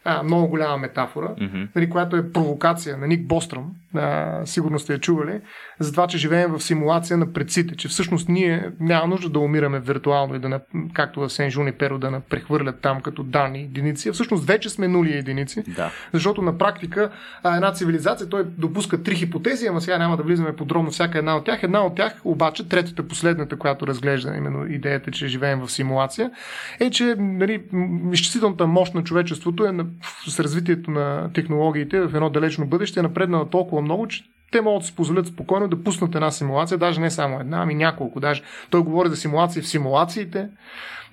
[0.05, 1.67] а, много голяма метафора, mm-hmm.
[1.75, 5.41] нали, която е провокация на Ник Бостръм, а, сигурно сте я чували,
[5.79, 9.79] за това, че живеем в симулация на предците, че всъщност ние няма нужда да умираме
[9.79, 10.61] виртуално и да,
[10.93, 15.13] както в Сен Жуни Перо, да прехвърлят там като данни единици, всъщност вече сме нули
[15.13, 15.91] единици, да.
[16.13, 17.09] защото на практика
[17.43, 21.37] а, една цивилизация, той допуска три хипотези, ама сега няма да влизаме подробно всяка една
[21.37, 21.63] от тях.
[21.63, 26.31] Една от тях, обаче, третата, последната, която разглежда именно идеята, че живеем в симулация,
[26.79, 27.63] е, че нали,
[28.11, 29.85] изчислителната мощ на човечеството е на,
[30.27, 34.81] с развитието на технологиите в едно далечно бъдеще е напреднала толкова много, че те могат
[34.81, 38.19] да си позволят спокойно да пуснат една симулация, даже не само една, ами няколко.
[38.19, 40.49] Даже той говори за симулации в симулациите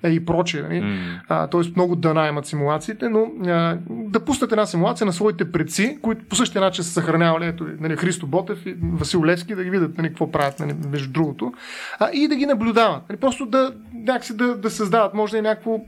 [0.09, 0.63] и прочее.
[0.63, 0.83] Нали?
[1.31, 1.51] Mm.
[1.51, 6.25] Тоест много дана имат симулациите, но а, да пуснат една симулация на своите предци, които
[6.25, 9.99] по същия начин са съхранявали ето, нали, Христо Ботев и Васил Левски, да ги видят
[9.99, 11.53] нали, какво правят нали, между другото,
[11.99, 13.03] а, и да ги наблюдават.
[13.09, 15.81] Нали, просто да, някакси да, да създават, може да е някакво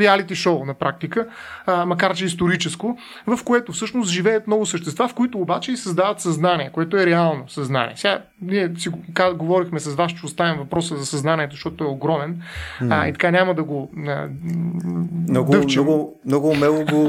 [0.00, 1.26] реалити шоу на практика,
[1.66, 6.20] а, макар че историческо, в което всъщност живеят много същества, в които обаче и създават
[6.20, 7.96] съзнание, което е реално съзнание.
[7.96, 8.90] Сега ние си
[9.34, 12.42] говорихме с вас, че оставим въпроса за съзнанието, защото е огромен
[12.80, 13.02] mm.
[13.02, 14.28] а, и така няма да го а,
[15.28, 15.82] много, дъвчим.
[15.82, 17.08] много, много умело го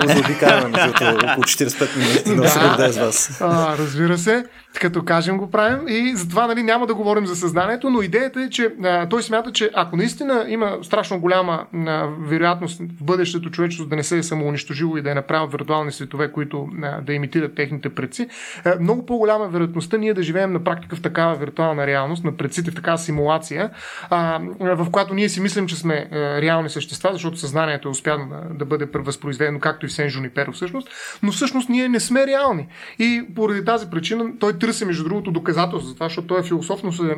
[0.74, 2.32] защото около 45 минути.
[2.32, 3.41] Много се гордея с вас.
[3.41, 4.46] А, разбира се,
[4.80, 8.49] като кажем го правим и затова нали, няма да говорим за съзнанието, но идеята е,
[8.49, 13.89] че а, той смята, че ако наистина има страшно голяма а, вероятност в бъдещето човечеството
[13.89, 17.55] да не се е самоунищожило и да е направил виртуални светове, които а, да имитират
[17.55, 18.28] техните предци,
[18.65, 22.71] а, много по-голяма вероятността ние да живеем на практика в такава виртуална реалност, на предците
[22.71, 23.69] в такава симулация,
[24.09, 28.30] а, в която ние си мислим, че сме а, реални същества, защото съзнанието е успяно
[28.30, 30.89] да, да бъде възпроизведено, както и Сен Жуниперо всъщност,
[31.23, 32.67] но всъщност ние не сме реални.
[32.99, 36.84] И поради тази причина той търси, между другото, доказателство за това, защото той е философ,
[36.84, 37.18] но се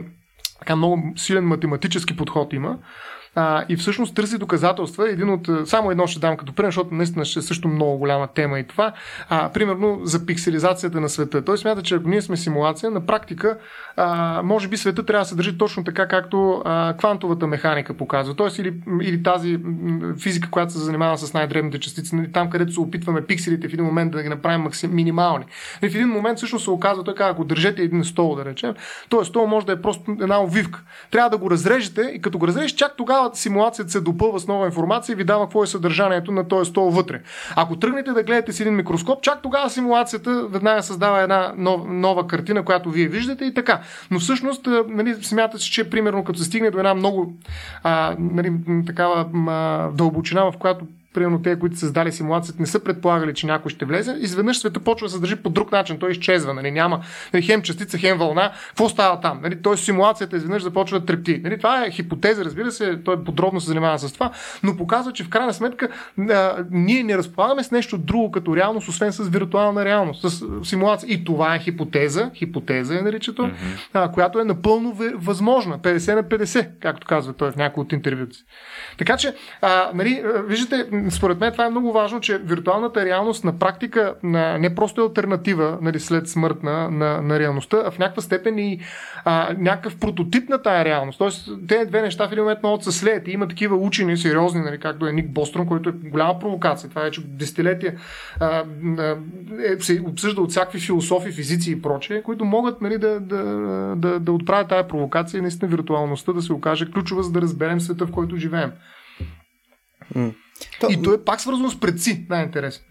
[0.59, 2.77] така много силен математически подход има
[3.36, 5.09] а, и всъщност търси доказателства.
[5.09, 8.28] Един от, само едно ще дам като пример, защото наистина ще е също много голяма
[8.28, 8.93] тема и това.
[9.30, 11.45] А, примерно за пикселизацията на света.
[11.45, 13.57] Той смята, че ако ние сме симулация, на практика
[13.95, 18.36] а, може би света трябва да се държи точно така, както а, квантовата механика показва.
[18.36, 19.59] Тоест или, или тази
[20.21, 23.86] физика, която се занимава с най-дребните частици, нали, там където се опитваме пикселите в един
[23.86, 25.45] момент да ги направим максим, минимални.
[25.82, 28.73] И в един момент всъщност се оказва така, ако държете един стол, да речем,
[29.09, 30.84] този стол може да е просто една овивка.
[31.11, 34.65] Трябва да го разрежете и като го разрежете, чак тогава симулацията се допълва с нова
[34.65, 37.21] информация и ви дава какво е съдържанието на този стол вътре.
[37.55, 42.28] Ако тръгнете да гледате с един микроскоп, чак тогава симулацията веднага създава една нова, нова
[42.28, 43.82] картина, която вие виждате и така.
[44.11, 47.34] Но всъщност, нали, смятате, че примерно като се стигне до една много
[47.84, 48.53] а, нали,
[48.86, 50.86] такава а, дълбочина, в която
[51.18, 54.80] примерно те, които са създали симулацията, не са предполагали, че някой ще влезе, изведнъж света
[54.80, 55.99] почва да се държи по друг начин.
[55.99, 56.53] Той изчезва.
[56.53, 56.72] Нали?
[56.72, 56.99] Няма
[57.34, 58.51] нали, хем частица, хем вълна.
[58.68, 59.39] Какво става там?
[59.43, 59.61] Нали?
[59.61, 61.41] Тоест симулацията изведнъж започва да трепти.
[61.43, 61.57] Нали?
[61.57, 64.32] Това е хипотеза, разбира се, той подробно се занимава с това,
[64.63, 65.89] но показва, че в крайна сметка
[66.30, 71.13] а, ние не разполагаме с нещо друго като реалност, освен с виртуална реалност, с симулация.
[71.13, 73.89] И това е хипотеза, хипотеза е наричато, mm-hmm.
[73.93, 75.80] а, която е напълно възможна.
[75.80, 78.38] 50 на 50, както казва той в някои от интервюта.
[78.97, 83.59] Така че, а, нали, виждате, според мен това е много важно, че виртуалната реалност на
[83.59, 86.91] практика не просто е альтернатива нали, след смърт на,
[87.21, 88.79] на, реалността, а в някаква степен и
[89.25, 91.17] а, някакъв прототип на тая реалност.
[91.17, 93.27] Тоест, те две неща в един момент могат се слеят.
[93.27, 96.89] И има такива учени, сериозни, нали, както е Ник Бострон, който е голяма провокация.
[96.89, 97.95] Това вече десетилетия
[98.39, 98.63] а,
[99.65, 103.43] е, се обсъжда от всякакви философи, физици и прочее, които могат нали, да, да,
[103.95, 107.79] да, да отправят тая провокация и наистина виртуалността да се окаже ключова, за да разберем
[107.79, 108.71] света, в който живеем.
[110.15, 110.33] Mm.
[110.81, 110.87] То...
[110.89, 112.85] И то е пак свързано с предци, най-интересно.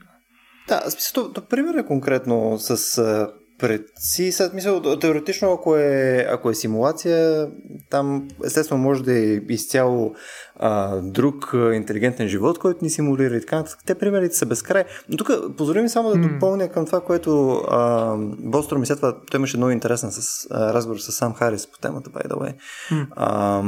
[0.69, 4.33] Да, смисъл, то, то пример е конкретно с а, предци.
[4.33, 7.49] Сега, мисъл, теоретично, ако е, ако е симулация,
[7.91, 10.15] там естествено може да е изцяло
[10.57, 13.65] а, друг а, интелигентен живот, който ни симулира и така.
[13.87, 14.85] Те примерите са безкрай.
[15.09, 19.17] Но тук позволи ми само да допълня към това, което а, Бостро ми след това,
[19.31, 22.55] той имаше много интересен с, а, разговор с Сам Харис по темата, by the way.
[22.91, 23.07] Mm.
[23.11, 23.63] А,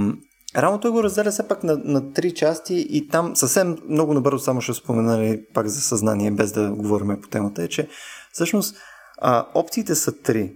[0.57, 4.39] Рано той го разделя все пак на, на три части и там съвсем много набързо
[4.39, 7.89] само ще спомена нали, пак за съзнание, без да говорим по темата, е, че
[8.33, 8.77] всъщност
[9.21, 10.53] а, опциите са три.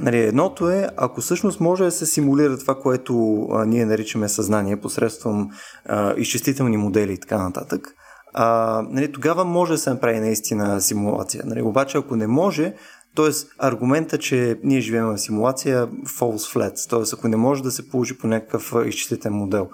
[0.00, 4.80] Нали, едното е, ако всъщност може да се симулира това, което а, ние наричаме съзнание
[4.80, 5.48] посредством
[5.86, 7.94] а, изчислителни модели и така нататък,
[8.34, 11.42] а, нали, тогава може да се направи наистина симулация.
[11.46, 12.74] Нали, обаче ако не може,
[13.14, 17.02] Тоест, аргумента, че ние живеем в симулация, false flat, т.е.
[17.12, 19.68] ако не може да се получи по някакъв изчислителен модел.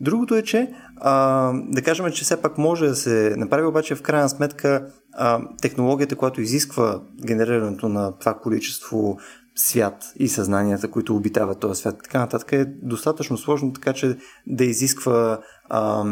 [0.00, 4.02] Другото е, че а, да кажем, че все пак може да се направи, обаче в
[4.02, 9.18] крайна сметка а, технологията, която изисква генерирането на това количество
[9.54, 14.16] свят и съзнанията, които обитават този свят, така нататък е достатъчно сложно, така че
[14.46, 16.04] да изисква, а,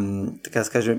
[0.45, 0.99] така да се каже,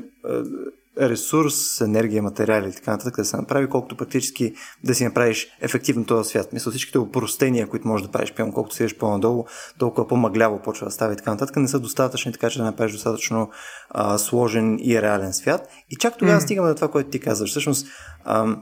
[1.01, 6.05] ресурс, енергия, материали и така нататък да се направи, колкото практически да си направиш ефективно
[6.05, 6.53] този свят.
[6.53, 9.45] Мисля, всичките упростения, които можеш да правиш, пием, колкото си по-надолу,
[9.79, 12.93] толкова по-мъгляво почва да става и така нататък, не са достатъчни, така че да направиш
[12.93, 13.49] достатъчно
[13.89, 15.67] а, сложен и реален свят.
[15.89, 16.43] И чак тогава mm.
[16.43, 17.49] стигаме до това, което ти казваш.
[17.49, 17.87] Всъщност,
[18.23, 18.55] а,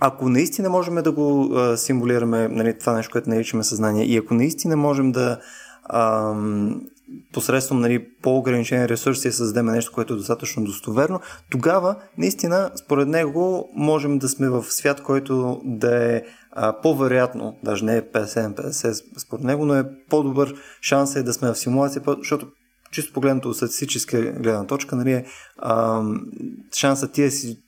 [0.00, 4.34] ако наистина можем да го а, симулираме, нали, това нещо, което наричаме съзнание, и ако
[4.34, 5.40] наистина можем да
[5.84, 6.34] а,
[7.32, 14.18] посредством нали, по-ограничени ресурси създадем нещо, което е достатъчно достоверно, тогава наистина според него можем
[14.18, 19.64] да сме в свят, който да е а, по-вероятно, даже не е 50-50 според него,
[19.64, 22.48] но е по-добър шанс е да сме в симулация, защото
[22.92, 25.26] чисто погледнато от статистическа гледна точка, нали, е,
[25.58, 26.02] а,
[26.74, 27.58] шансът ти е си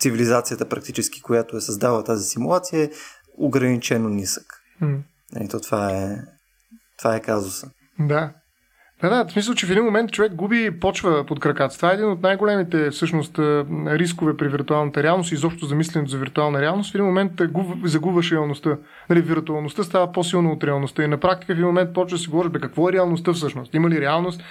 [0.00, 2.90] цивилизацията практически, която е създала тази симулация е
[3.38, 4.44] ограничено нисък.
[4.82, 5.02] Mm.
[5.40, 6.18] И то това е,
[6.98, 7.70] това е казуса.
[7.98, 8.30] Да.
[9.02, 11.76] Да, да, в смисъл, че в един момент човек губи почва под краката.
[11.76, 13.38] Това е един от най-големите всъщност
[13.86, 16.92] рискове при виртуалната реалност и изобщо замисленето за виртуална реалност.
[16.92, 17.32] В един момент
[17.84, 18.76] загубваш реалността.
[19.10, 22.30] Нали, виртуалността става по-силна от реалността и на практика в един момент почва да си
[22.30, 23.74] говориш, бе, какво е реалността всъщност?
[23.74, 24.42] Има ли реалност?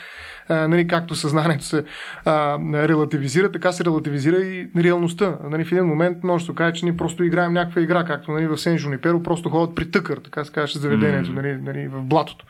[0.49, 1.83] А, нали, както съзнанието се
[2.25, 5.37] а, релативизира, така се релативизира и реалността.
[5.49, 8.31] Нали, в един момент може да се каже, че ние просто играем някаква игра, както
[8.31, 11.35] нали, в Сен Жуниперо, просто ходят при тъкър, така се каже заведението, mm.
[11.35, 12.45] нали, нали, в блатото.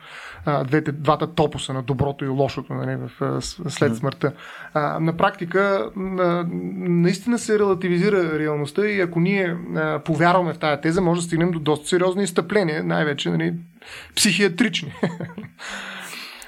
[0.46, 4.32] А, двете, двата топуса на доброто и лошото нали, в, след смъртта.
[4.74, 6.46] А, на практика а,
[6.78, 11.52] наистина се релативизира реалността и ако ние а, повярваме в тая теза, може да стигнем
[11.52, 13.54] до доста сериозни изтъпления, най-вече нали,
[14.16, 14.94] психиатрични.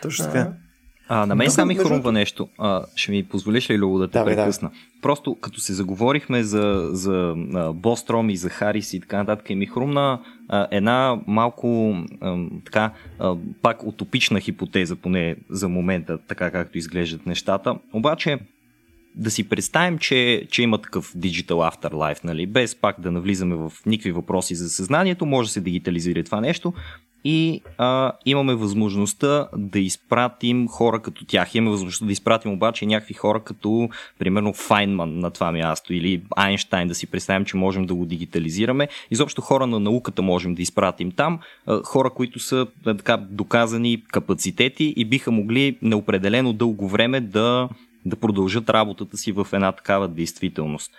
[0.01, 0.64] Точно така.
[1.07, 2.49] А, на мен само ми хрумва нещо.
[2.57, 4.69] А, ще ми позволиш ли, Любо, да те да, прекъсна?
[4.69, 4.75] Да.
[5.01, 9.55] Просто като се заговорихме за, за а, Бостром и за Харис и така нататък, и
[9.55, 16.51] ми хрумна а, една малко а, така, а, пак утопична хипотеза, поне за момента, така
[16.51, 17.75] както изглеждат нещата.
[17.93, 18.39] Обаче,
[19.15, 22.45] да си представим, че, че има такъв Digital Afterlife, нали?
[22.45, 26.73] без пак да навлизаме в никакви въпроси за съзнанието, може да се дигитализира това нещо,
[27.25, 31.55] и а, имаме възможността да изпратим хора като тях.
[31.55, 36.87] Имаме възможността да изпратим обаче някакви хора като, примерно, Файнман на това място или Айнштайн,
[36.87, 38.87] да си представим, че можем да го дигитализираме.
[39.11, 41.39] Изобщо хора на науката можем да изпратим там.
[41.65, 47.69] А, хора, които са така доказани капацитети и биха могли неопределено дълго време да,
[48.05, 50.91] да продължат работата си в една такава действителност.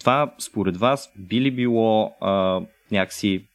[0.00, 2.60] Това, според вас, би ли било а,
[2.90, 3.49] някакси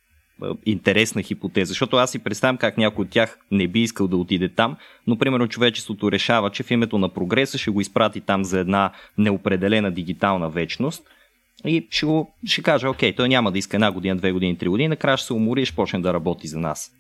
[0.66, 4.50] интересна хипотеза, защото аз си представям как някой от тях не би искал да отиде
[4.50, 4.78] там,
[5.08, 8.92] но примерно човечеството решава, че в името на прогреса ще го изпрати там за една
[9.18, 11.04] неопределена дигитална вечност
[11.66, 14.68] и ще, го, ще каже, окей, той няма да иска една година, две години, три
[14.68, 16.92] години, накрая ще се умори и ще почне да работи за нас.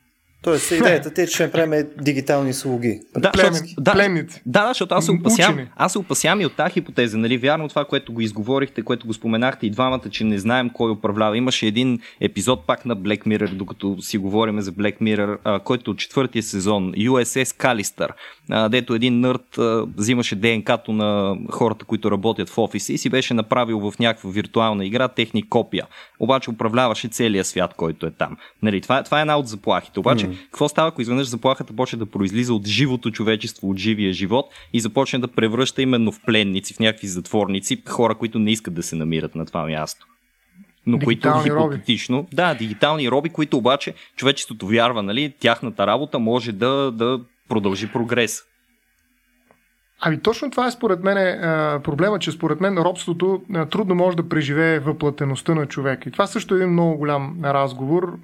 [0.46, 3.02] Тоест, идеята ти е, че ще направим дигитални слуги.
[3.18, 4.42] Да, Племен, да, пленници.
[4.46, 7.18] Да, да, защото аз се опасявам, аз се опасявам и от тази хипотеза.
[7.18, 7.38] Нали?
[7.38, 11.38] Вярно това, което го изговорихте, което го споменахте и двамата, че не знаем кой управлява.
[11.38, 15.92] Имаше един епизод пак на Black Mirror, докато си говорим за Black Mirror, а, който
[15.92, 18.10] от четвъртия сезон, USS Callister,
[18.50, 23.10] а, дето един нърд а, взимаше ДНК-то на хората, които работят в офиса и си
[23.10, 25.88] беше направил в някаква виртуална игра техни копия.
[26.20, 28.38] Обаче управляваше целия свят, който е там.
[28.62, 28.82] Нали?
[28.82, 30.00] Това, това е една от заплахите.
[30.00, 34.46] Обаче, какво става, ако изведнъж заплахата почне да произлиза от живото човечество, от живия живот
[34.74, 38.84] и започне да превръща именно в пленници, в някакви затворници, хора, които не искат да
[38.84, 40.06] се намират на това място?
[40.86, 42.18] но дигитални които хипотетично.
[42.18, 42.28] Роби.
[42.34, 47.20] Да, дигитални роби, които обаче човечеството вярва, нали, тяхната работа може да, да
[47.50, 48.42] продължи прогрес.
[50.08, 51.40] Ами точно това е според мен е,
[51.84, 53.42] проблема, че според мен робството
[53.72, 56.06] трудно може да преживее въплатеността на човек.
[56.06, 58.18] И това също е един много голям разговор,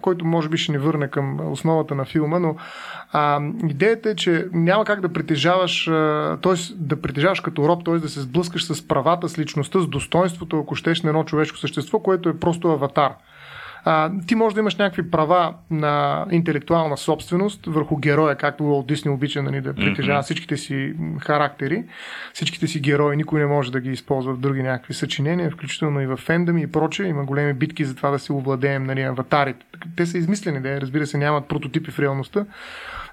[0.00, 2.56] който може би ще ни върне към основата на филма, но
[3.12, 5.84] а, идеята е, че няма как да притежаваш,
[6.42, 6.74] т.е.
[6.74, 7.98] да притежаваш като роб, т.е.
[7.98, 11.98] да се сблъскаш с правата, с личността, с достоинството, ако щеш на едно човешко същество,
[11.98, 13.12] което е просто аватар
[13.84, 19.10] а, ти можеш да имаш някакви права на интелектуална собственост върху героя, както Уолт Дисни
[19.10, 20.24] обича нали, да притежава mm-hmm.
[20.24, 21.84] всичките си характери,
[22.32, 26.06] всичките си герои, никой не може да ги използва в други някакви съчинения, включително и
[26.06, 27.06] в фендъми и прочее.
[27.06, 29.66] Има големи битки за това да си овладеем нали, аватарите.
[29.96, 32.44] Те са измислени, да, разбира се, нямат прототипи в реалността,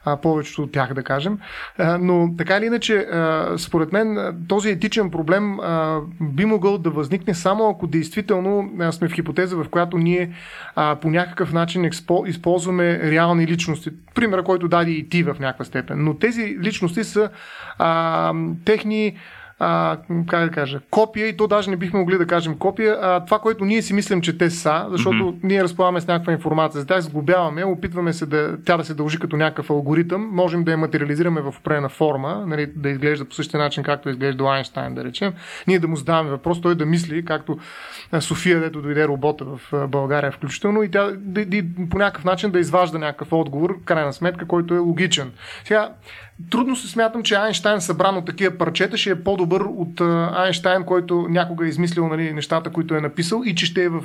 [0.05, 1.39] а, повечето от тях, да кажем.
[1.77, 6.89] А, но така или иначе, а, според мен, този етичен проблем а, би могъл да
[6.89, 10.33] възникне само ако действително а, сме в хипотеза, в която ние
[10.75, 13.89] а, по някакъв начин експо, използваме реални личности.
[14.15, 16.03] Примера, който даде и ти в някаква степен.
[16.03, 17.29] Но тези личности са
[17.77, 18.33] а,
[18.65, 19.17] техни
[19.59, 19.97] а,
[20.27, 23.39] как да кажа, копия и то даже не бихме могли да кажем копия, а това,
[23.39, 25.39] което ние си мислим, че те са, защото mm-hmm.
[25.43, 29.19] ние разполагаме с някаква информация, за тях сглобяваме, опитваме се да, тя да се дължи
[29.19, 33.59] като някакъв алгоритъм, можем да я материализираме в определена форма, нали, да изглежда по същия
[33.59, 35.33] начин, както изглежда Айнштайн, да речем.
[35.67, 37.57] Ние да му задаваме въпрос, той да мисли, както
[38.19, 42.59] София, дето дойде робота в България включително, и тя да, да, по някакъв начин да
[42.59, 45.31] изважда някакъв отговор, крайна сметка, който е логичен.
[45.63, 45.89] Сега,
[46.49, 50.01] трудно се смятам, че Айнштайн събран от такива парчета ще е по-добър от
[50.35, 54.03] Айнштайн, който някога е измислил нали, нещата, които е написал и че ще е в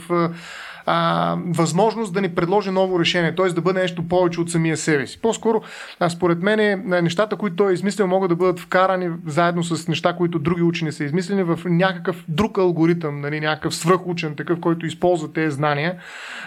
[0.87, 3.49] а, възможност да ни предложи ново решение, т.е.
[3.49, 5.21] да бъде нещо повече от самия себе си.
[5.23, 5.63] По-скоро,
[6.01, 10.17] а, според мен, нещата, които той е измислил, могат да бъдат вкарани заедно с неща,
[10.17, 15.33] които други учени са измислили в някакъв друг алгоритъм, нали, някакъв свръхучен, такъв, който използва
[15.33, 15.95] тези знания,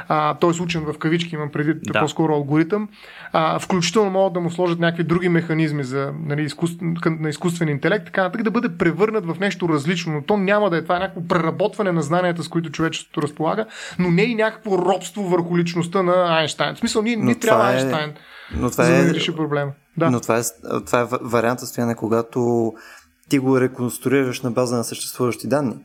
[0.08, 0.62] т.е.
[0.62, 2.00] учен в кавички, имам преди да.
[2.00, 2.90] по-скоро алгоритъм,
[3.34, 6.80] а, включително могат да му сложат някакви други механизми за, нали, изкуст...
[7.20, 10.78] на изкуствен интелект, така нататък да бъде превърнат в нещо различно, но то няма да
[10.78, 13.66] е това е някакво преработване на знанията, с които човечеството разполага,
[14.00, 16.76] но не и някакво робство върху личността на Айнштайн.
[16.76, 17.76] В смисъл, ние не трябва е...
[17.76, 18.14] Айнштайн,
[18.56, 19.14] но това за да е...
[19.14, 19.72] реши проблема.
[19.98, 20.10] Да.
[20.12, 20.42] Но това е,
[20.86, 22.74] това е варианта стояне, когато
[23.30, 25.76] ти го реконструираш на база на съществуващи данни.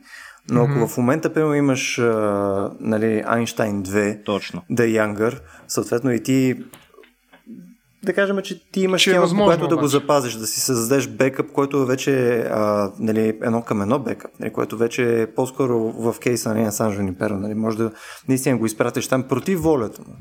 [0.49, 0.87] Но ако mm-hmm.
[0.87, 4.63] в момента, примерно, имаш а, нали, Einstein 2, Точно.
[4.71, 6.55] The Younger, съответно и ти
[8.03, 11.51] да кажем, че ти имаш тема, е което да го запазиш, да си създадеш бекъп,
[11.51, 12.49] който вече е
[12.99, 16.91] нали, едно към едно бекъп, нали, което вече е по-скоро в кейса нали, на Сан
[16.91, 17.37] Жуниперо.
[17.37, 17.91] Нали, може да
[18.27, 20.15] наистина го изпратиш там против волята му.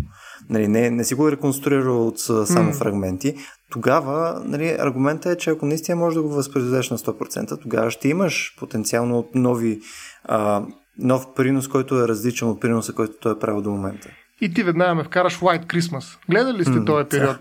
[0.51, 2.79] Нали, не, не си го реконструира от само mm.
[2.79, 3.35] фрагменти.
[3.71, 8.09] Тогава нали, аргументът е, че ако наистина можеш да го възпроизведеш на 100%, тогава ще
[8.09, 9.81] имаш потенциално от нови,
[10.25, 10.63] а,
[10.99, 14.09] нов принос, който е различен от приноса, който той е правил до момента.
[14.41, 16.19] И ти веднага ме вкараш White Christmas.
[16.31, 17.37] Гледали ли сте mm, този период?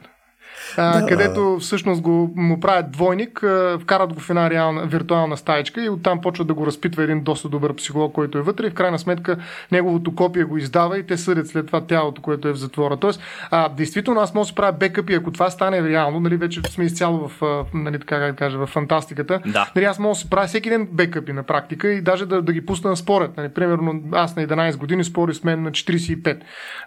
[0.78, 1.08] А, да.
[1.08, 5.90] където всъщност го, му правят двойник, а, вкарат го в една реална, виртуална стаечка и
[5.90, 9.00] оттам почва да го разпитва един доста добър психолог, който е вътре и в крайна
[9.00, 9.38] сметка
[9.72, 12.98] неговото копие го издава и те съдят след това тялото, което е в затвора.
[12.98, 16.62] Тоест, а, действително аз мога да си правя бекъпи, ако това стане реално, нали, вече
[16.70, 17.42] сме изцяло в,
[17.74, 19.40] нали, така да кажа, в фантастиката.
[19.46, 19.72] Да.
[19.76, 22.54] Нали, аз мога да си правя всеки ден бекъпи на практика и даже да, да
[22.54, 23.38] ги пусна на според.
[23.38, 26.40] Нали, примерно аз на 11 години спори с мен на 45.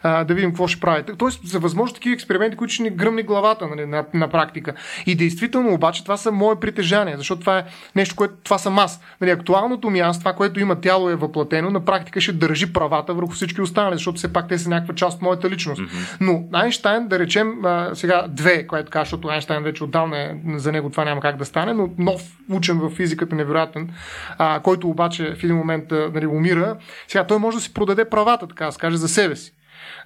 [0.03, 1.13] А, да видим какво ще правите.
[1.19, 4.75] Тоест, за възможно такива експерименти, които ще ни гръмни главата нали, на, на практика.
[5.07, 7.65] И действително обаче това са мои притежания, защото това е
[7.97, 9.01] нещо, което това съм аз.
[9.21, 13.15] Нали, актуалното ми аз, това, което има тяло е въплатено, на практика ще държи правата
[13.15, 15.83] върху всички останали, защото все пак те са някаква част от моята личност.
[15.83, 16.17] Mm-hmm.
[16.21, 20.73] Но Айнштайн, да речем, а, сега две, което така, защото Айнштайн вече отдавна е, за
[20.73, 23.91] него това няма как да стане, но нов учен в физиката невероятен,
[24.39, 26.77] а, който обаче в един момент нали, умира,
[27.09, 29.53] сега той може да си продаде правата, така да се каже, за себе си.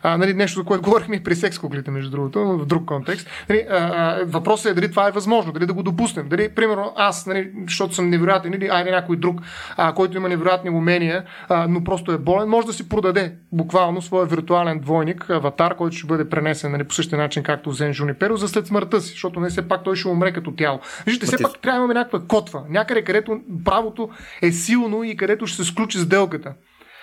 [0.03, 3.30] А, нали, нещо, за което говорихме и при секс куклите, между другото, в друг контекст.
[3.49, 6.28] Нали, а, а, въпросът е дали това е възможно, дали да го допуснем.
[6.28, 9.40] Дали, примерно, аз, нали, защото съм невероятен, или айде някой друг,
[9.76, 14.03] а, който има невероятни умения, а, но просто е болен, може да си продаде буквално
[14.03, 18.36] своя виртуален двойник, аватар, който ще бъде пренесен нали, по същия начин, както Зен Жуниперо,
[18.36, 20.80] за след смъртта си, защото не все пак той ще умре като тяло.
[21.07, 24.11] Вижте, все пак трябва да имаме някаква котва, някъде където правото
[24.42, 26.53] е силно и където ще се сключи сделката.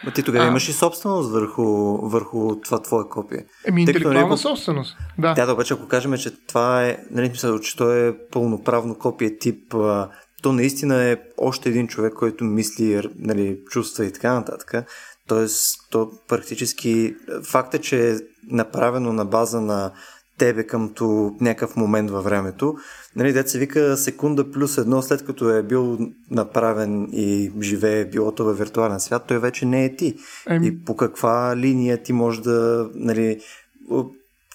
[0.06, 0.48] Но ти тогава а...
[0.48, 1.64] имаш и собственост върху,
[2.08, 3.46] върху това твое копие.
[3.66, 4.98] Еми, интелектуална нали, собственост.
[5.20, 5.34] Да.
[5.34, 9.38] Да, да, обаче ако кажем, че това е, нали, мисля, че то е пълноправно копие
[9.38, 10.10] тип, а,
[10.42, 14.86] то наистина е още един човек, който мисли, нали, чувства и така нататък.
[15.28, 18.16] Тоест, то практически факт е, че е
[18.52, 19.92] направено на база на
[20.38, 22.76] тебе къмто някакъв момент във времето.
[23.16, 25.98] Нали, дет се вика секунда плюс едно, след като е бил
[26.32, 30.16] направен и живее било това виртуален свят, той вече не е ти.
[30.48, 30.64] Ем...
[30.64, 33.42] И по каква линия ти можеш да нали,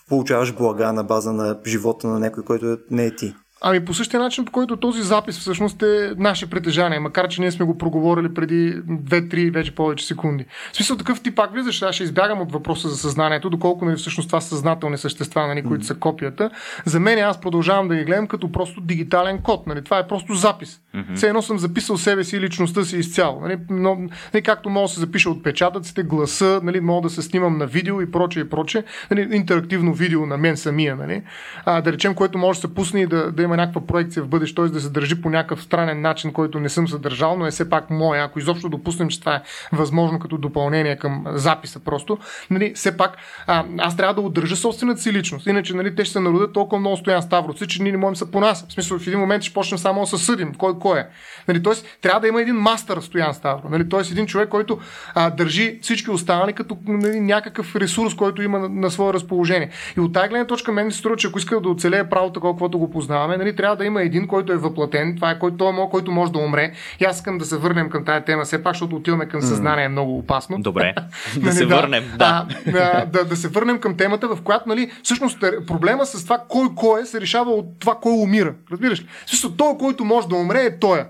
[0.09, 3.35] получаваш блага на база на живота на някой, който не е ти.
[3.63, 7.51] Ами по същия начин, по който този запис всъщност е наше притежание, макар че ние
[7.51, 10.45] сме го проговорили преди 2-3 вече повече секунди.
[10.73, 13.97] В смисъл такъв ти пак влизаш, аз ще избягам от въпроса за съзнанието, доколко нали,
[13.97, 16.51] всъщност това съзнателни същества, нали, които са копията.
[16.85, 19.67] За мен аз продължавам да ги гледам като просто дигитален код.
[19.67, 19.85] Нали.
[19.85, 20.81] Това е просто запис.
[20.95, 21.15] Mm-hmm.
[21.15, 23.41] Все едно съм записал себе си и личността си изцяло.
[23.41, 23.59] Нали.
[23.71, 23.95] Но,
[24.35, 28.01] нали, както мога да се запиша отпечатъците, гласа, нали, мога да се снимам на видео
[28.01, 28.83] и прочее и прочее.
[29.11, 30.97] Нали, интерактивно видео на мен самия.
[30.97, 31.23] Нали.
[31.65, 34.29] А, да речем, което може да се пусне и да, да има някаква проекция в
[34.29, 34.65] бъдеще, т.е.
[34.65, 37.91] да се държи по някакъв странен начин, който не съм съдържал, но е все пак
[37.91, 38.25] моя.
[38.25, 39.43] Ако изобщо допуснем, че това е
[39.73, 42.19] възможно като допълнение към записа просто,
[42.51, 45.47] нали, все пак а, аз трябва да удържа собствената си личност.
[45.47, 48.19] Иначе нали, те ще се народят толкова много стоян ставроци, че ние не можем да
[48.19, 48.69] се понасяме.
[48.69, 51.07] В смисъл, в един момент ще почнем само да съдим кой кой е.
[51.49, 53.69] Нали, тоест, трябва да има един мастър стоян ставро.
[53.71, 54.79] Нали, тоест, един човек, който
[55.15, 59.71] а, държи всички останали като нали, някакъв ресурс, който има на, на свое разположение.
[59.97, 62.41] И от тази гледна точка мен ми се струва, че ако иска да оцелее правото,
[62.41, 65.73] колкото го познаваме, нали, трябва да има един, който е въплатен, това е който, той,
[65.73, 66.73] е който може да умре.
[67.01, 69.85] И аз искам да се върнем към тази тема, все пак, защото отиваме към съзнание,
[69.85, 70.59] е много опасно.
[70.59, 70.95] Добре,
[71.35, 72.47] да нали, се върнем, да.
[72.67, 76.69] да, да, да се върнем към темата, в която, нали, всъщност проблема с това кой
[76.77, 78.55] кой е се решава от това кой умира.
[78.73, 79.07] Разбираш ли?
[79.27, 81.05] Също той, който може да умре е той.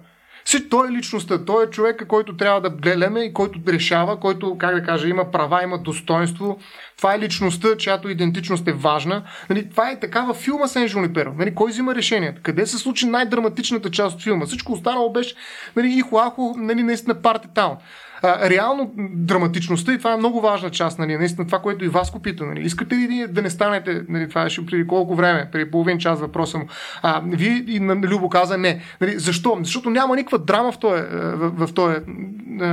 [0.50, 4.58] Си, той е личността, той е човека, който трябва да гледаме и който решава, който,
[4.58, 6.58] как да кажа, има права, има достоинство.
[6.96, 9.22] Това е личността, чиято идентичност е важна.
[9.50, 11.34] Нали, това е така във филма Сен Жуниперо.
[11.38, 12.40] Нали, кой взима решението?
[12.42, 14.46] Къде се случи най-драматичната част от филма?
[14.46, 15.34] Всичко останало беше
[15.76, 17.76] нали, ихо-ахо, нали, наистина парти таун
[18.22, 22.12] а, реално драматичността и това е много важна част, нали, наистина това, което и вас
[22.22, 22.44] пита.
[22.44, 22.60] Нали.
[22.60, 26.58] Искате ли да не станете, нали, това ще преди колко време, преди половин час въпроса
[26.58, 26.66] му.
[27.02, 28.80] А, вие и на Любо каза не.
[29.00, 29.58] Нали, защо?
[29.62, 31.96] Защото няма никаква драма в този, в, в този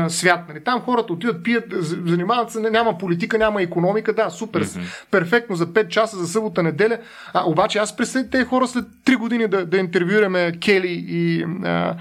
[0.07, 0.39] свят.
[0.49, 0.63] Нали.
[0.63, 1.73] Там хората отиват, пият,
[2.05, 5.05] занимават се, няма политика, няма економика, да, супер, mm-hmm.
[5.11, 6.97] перфектно за 5 часа за събота, неделя.
[7.33, 11.95] А, обаче аз представя тези хора след 3 години да, да интервюираме Кели и а,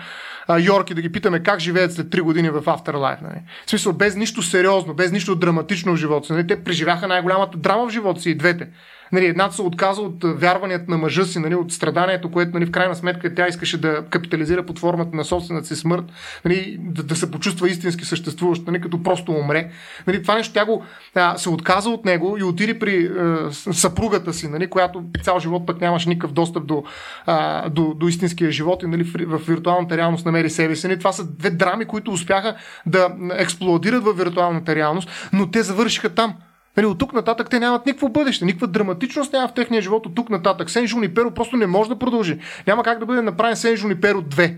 [0.48, 3.22] а, Йорк и да ги питаме как живеят след 3 години в Afterlife.
[3.22, 3.35] Нали.
[3.66, 6.32] В смисъл, без нищо сериозно, без нищо драматично в живота си.
[6.32, 6.46] Нали.
[6.46, 8.68] Те преживяха най-голямата драма в живота си и двете.
[9.12, 12.70] Нали, едната се отказа от вярванията на мъжа си, нали, от страданието, което нали, в
[12.70, 16.04] крайна сметка тя искаше да капитализира под формата на собствената си смърт,
[16.44, 19.70] нали, да, да се почувства истински съществуващ, нали, като просто умре.
[20.06, 20.84] Нали, това нещо тя го
[21.14, 25.66] а, се отказа от него и отиде при а, съпругата си, нали, която цял живот
[25.66, 26.84] пък нямаше никакъв достъп до,
[27.26, 30.86] а, до, до истинския живот и нали, в, в виртуалната реалност намери себе си.
[30.86, 32.56] Нали, това са две драми, които успяха
[32.86, 36.34] да експлодират в виртуалната реалност, но те завършиха там.
[36.76, 40.14] Нали, от тук нататък те нямат никакво бъдеще, никаква драматичност няма в техния живот от
[40.14, 40.70] тук нататък.
[40.70, 42.38] Сен Жуниперо просто не може да продължи.
[42.66, 44.54] Няма как да бъде направен Сен Жуниперо 2.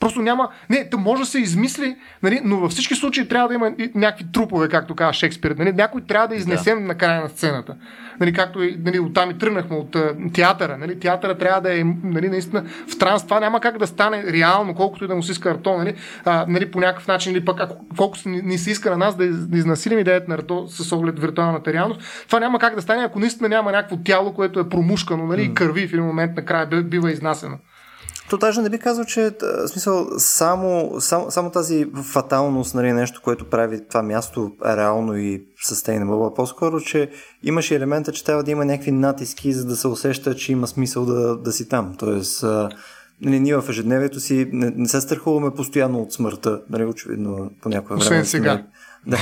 [0.00, 0.48] Просто няма.
[0.70, 4.24] Не, то може да се измисли, нали, но във всички случаи трябва да има някакви
[4.32, 5.50] трупове, както казва Шекспир.
[5.50, 6.84] Нали, някой трябва да изнесем да.
[6.84, 7.76] на края на сцената.
[8.20, 9.96] Нали, както и нали, оттам и тръгнахме от
[10.32, 10.78] театъра.
[10.78, 13.24] Нали, театъра трябва да е нали, наистина в транс.
[13.24, 15.94] Това няма как да стане реално, колкото и да му се иска Арто, нали,
[16.24, 19.16] а, нали, по някакъв начин, или пък ако, колкото ни, ни се иска на нас
[19.16, 22.00] да, да изнасилим идеята на Арто с оглед виртуалната реалност.
[22.26, 25.50] Това няма как да стане, ако наистина няма някакво тяло, което е промушкано нали, mm.
[25.50, 27.58] и кърви в един момент накрая бива изнасено.
[28.30, 33.20] То даже не би казал, че в смисъл, само, само, само тази фаталност, нали, нещо,
[33.24, 37.10] което прави това място реално и sustainable, а по-скоро, че
[37.42, 41.06] имаше елемента, че трябва да има някакви натиски, за да се усеща, че има смисъл
[41.06, 41.94] да, да си там.
[41.98, 42.44] Тоест,
[43.20, 47.68] нали, ние в ежедневието си не, не се страхуваме постоянно от смъртта, нали, очевидно по
[47.68, 48.04] някое време.
[48.04, 48.66] Освен сега.
[49.06, 49.16] Да,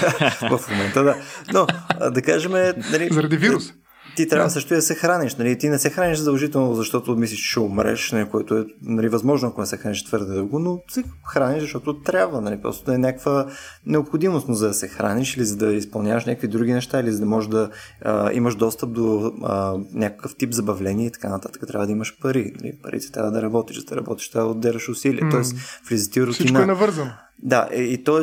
[0.58, 1.16] в момента, да.
[1.52, 1.66] Но,
[2.10, 2.52] да кажем...
[2.92, 3.72] Нали, Заради вирус
[4.18, 4.50] ти трябва да.
[4.50, 5.34] също да се храниш.
[5.34, 5.58] Нали?
[5.58, 8.28] Ти не се храниш задължително, защото мислиш, че ще умреш, нали?
[8.28, 12.40] което е нали, възможно, ако не се храниш твърде дълго, но се храниш, защото трябва.
[12.40, 12.60] Нали?
[12.62, 13.46] Просто е някаква
[13.86, 17.20] необходимост, но за да се храниш или за да изпълняваш някакви други неща, или за
[17.20, 17.70] да можеш да
[18.02, 22.52] а, имаш достъп до а, някакъв тип забавление и така нататък, трябва да имаш пари.
[22.60, 22.78] Нали?
[22.82, 25.22] Парите трябва да работиш, за да работиш, трябва да отделяш усилия.
[25.22, 25.30] Mm.
[25.30, 25.56] Тоест,
[25.88, 26.32] влиза ти рутина.
[26.32, 27.10] Всичко е навързано.
[27.42, 28.22] Да, и т.е.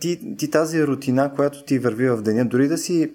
[0.00, 3.12] Ти, ти тази рутина, която ти върви в деня, дори да си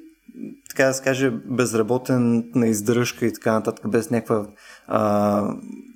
[0.69, 4.47] така да се каже, безработен на издръжка и така нататък, без някаква
[4.87, 5.53] а,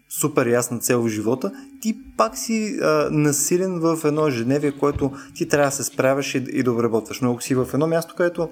[0.10, 5.48] супер ясна цел в живота, ти пак си а, насилен в едно ежедневие, което ти
[5.48, 7.22] трябва да се справяш и, и да обработваш.
[7.22, 8.50] Но ако си в едно място, където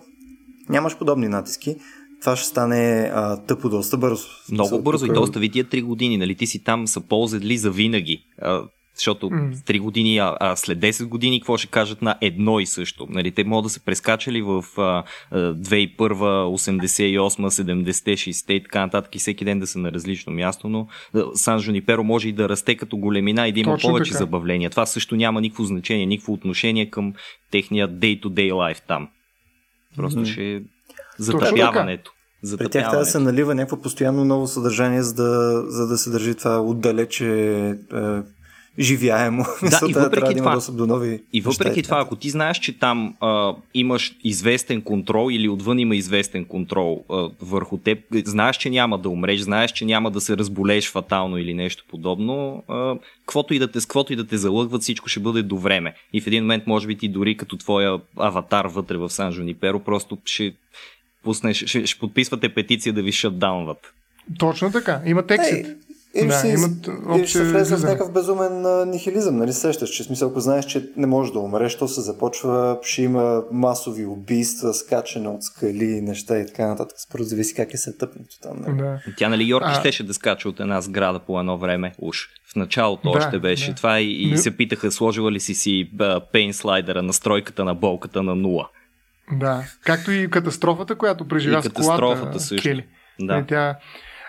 [0.69, 1.75] нямаш подобни натиски,
[2.21, 4.27] това ще стане а, тъпо доста бързо.
[4.51, 6.35] Много бързо и доста ви тия три години, нали?
[6.35, 8.23] Ти си там са ползали за винаги.
[8.41, 8.61] А,
[8.95, 9.55] защото mm.
[9.55, 13.07] 3 години, а, а след 10 години какво ще кажат на едно и също?
[13.09, 19.15] Нали, те могат да се прескачали в а, 2001, 88, 70, 60 и така нататък
[19.15, 20.87] и всеки ден да са на различно място, но
[21.33, 24.19] Сан Жуниперо може и да расте като големина и да има Точно повече така.
[24.19, 24.69] забавления.
[24.69, 27.13] Това също няма никакво значение, никакво отношение към
[27.51, 29.07] техния day-to-day life там.
[29.95, 30.31] Просто mm.
[30.31, 30.61] ще е
[31.17, 32.11] затъпяването.
[32.57, 36.09] При тях трябва да се налива някакво постоянно ново съдържание, за да, за да се
[36.09, 37.75] държи това отдалече е,
[38.79, 39.45] живяемо.
[39.69, 42.59] Да, и въпреки да това, достъп до нови и въпреки неща, това, ако ти знаеш,
[42.59, 48.57] че там а, имаш известен контрол или отвън има известен контрол а, върху теб, знаеш,
[48.57, 52.95] че няма да умреш, знаеш, че няма да се разболееш фатално или нещо подобно, а,
[53.19, 55.93] каквото и да те, каквото и да те залъгват, всичко ще бъде до време.
[56.13, 59.79] И в един момент, може би ти дори като твоя аватар вътре в Сан Жуниперо,
[59.79, 60.53] просто ще
[61.23, 63.93] пуснеш, ще, ще подписвате петиция да ви шатдаунват.
[64.39, 65.01] Точно така.
[65.05, 65.53] Има текст.
[66.15, 70.03] Или да, си, имат или ще влезе в някакъв безумен а, нихилизъм, нали сещаш, че
[70.03, 74.73] смисъл, ако знаеш, че не можеш да умреш, то се започва, ще има масови убийства,
[74.73, 76.99] скачане от скали, неща и така нататък.
[76.99, 78.57] Според зависи как е се тъпнато там.
[78.67, 78.77] Нали?
[78.77, 78.99] Да.
[79.17, 79.79] Тя, нали, Йорки а...
[79.79, 82.17] щеше да скача от една сграда по едно време, уж.
[82.51, 83.75] В началото да, още беше да.
[83.75, 85.91] това и, и се питаха, сложила ли си си
[86.31, 88.69] пейн слайдера, настройката на болката на нула.
[89.39, 92.39] Да, както и катастрофата, която преживя с колата.
[92.39, 92.63] Също.
[92.63, 92.85] Кели.
[93.19, 93.45] Да.
[93.47, 93.75] Тя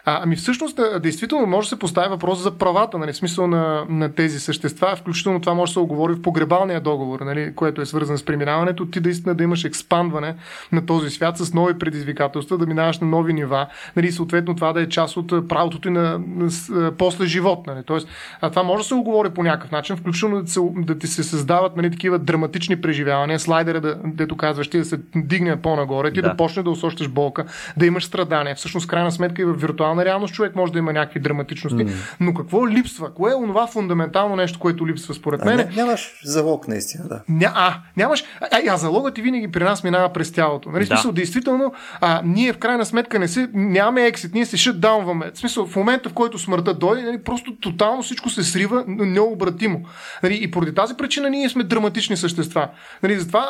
[0.04, 4.12] А, ами всъщност, действително може да се постави въпрос за правата, нали, смисъл на, на
[4.14, 8.18] тези същества, включително това може да се оговори в погребалния договор, нали, което е свързан
[8.18, 10.34] с преминаването, ти наистина да имаш експандване
[10.72, 14.82] на този свят с нови предизвикателства, да минаваш на нови нива, нали, съответно това да
[14.82, 17.66] е част от правото ти на, на, на после живот.
[17.66, 17.82] Нали.
[17.86, 18.08] Тоест,
[18.40, 21.22] а това може да се оговори по някакъв начин, включително да, се, да ти се
[21.22, 26.22] създават нали, такива драматични преживявания, слайдера, да, дето казваш, ти да се дигне по-нагоре, ти
[26.22, 27.44] да, да почне да усещаш болка,
[27.76, 28.54] да имаш страдания.
[28.54, 29.58] Всъщност, крайна сметка и в
[29.92, 31.86] виртуална реалност човек може да има някакви драматичности.
[31.86, 32.16] Mm.
[32.20, 33.14] Но какво липсва?
[33.14, 35.68] Кое е онова фундаментално нещо, което липсва според мен?
[35.76, 37.22] Нямаш залог, наистина, да.
[37.28, 38.24] Ня, а, нямаш.
[38.40, 40.70] А, а залогът ти винаги при нас минава през тялото.
[40.70, 40.84] Нали?
[40.84, 40.86] Да.
[40.86, 45.30] Смисъл, действително, а, ние в крайна сметка не се, нямаме ексит, ние се шътдаунваме.
[45.34, 49.80] В смисъл, в момента, в който смъртта дойде, нали, просто тотално всичко се срива необратимо.
[50.22, 50.38] Нали?
[50.42, 52.68] И поради тази причина ние сме драматични същества.
[53.02, 53.18] Нали?
[53.18, 53.46] Затова,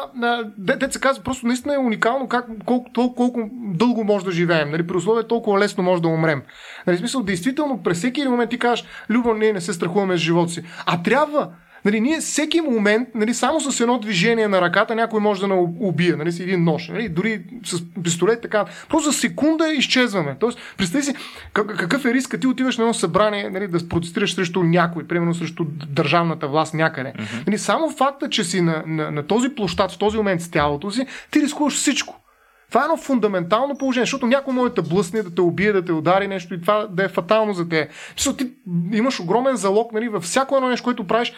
[0.59, 4.70] деца казва, просто наистина е уникално как, колко, толкова, колко дълго може да живеем.
[4.70, 4.86] Нали?
[4.86, 6.42] При условие толкова лесно може да умрем.
[6.86, 6.98] Нали?
[6.98, 10.62] Смисъл, действително, през всеки момент ти кажеш, Любо, ние не се страхуваме с живота си.
[10.86, 11.48] А трябва
[11.84, 15.54] Нали, ние всеки момент, нали, само с едно движение на ръката, някой може да ни
[15.80, 18.64] убие, нали, с един нож, нали, дори с пистолет, така.
[18.88, 20.36] Просто за секунда изчезваме.
[20.40, 21.14] Тоест, представи си
[21.52, 25.64] какъв е риска ти отиваш на едно събрание, нали, да протестираш срещу някой, примерно срещу
[25.88, 27.12] държавната власт някъде.
[27.12, 27.46] Mm-hmm.
[27.46, 30.90] Нали, само факта, че си на, на, на този площад в този момент с тялото
[30.90, 32.22] си, ти рискуваш всичко.
[32.72, 35.84] Това е едно фундаментално положение, защото някой може да те блъсне, да те убие, да
[35.84, 37.88] те удари нещо и това да е фатално за те.
[38.16, 38.52] Защото ти
[38.92, 41.32] имаш огромен залог нали, във всяко едно нещо, което правиш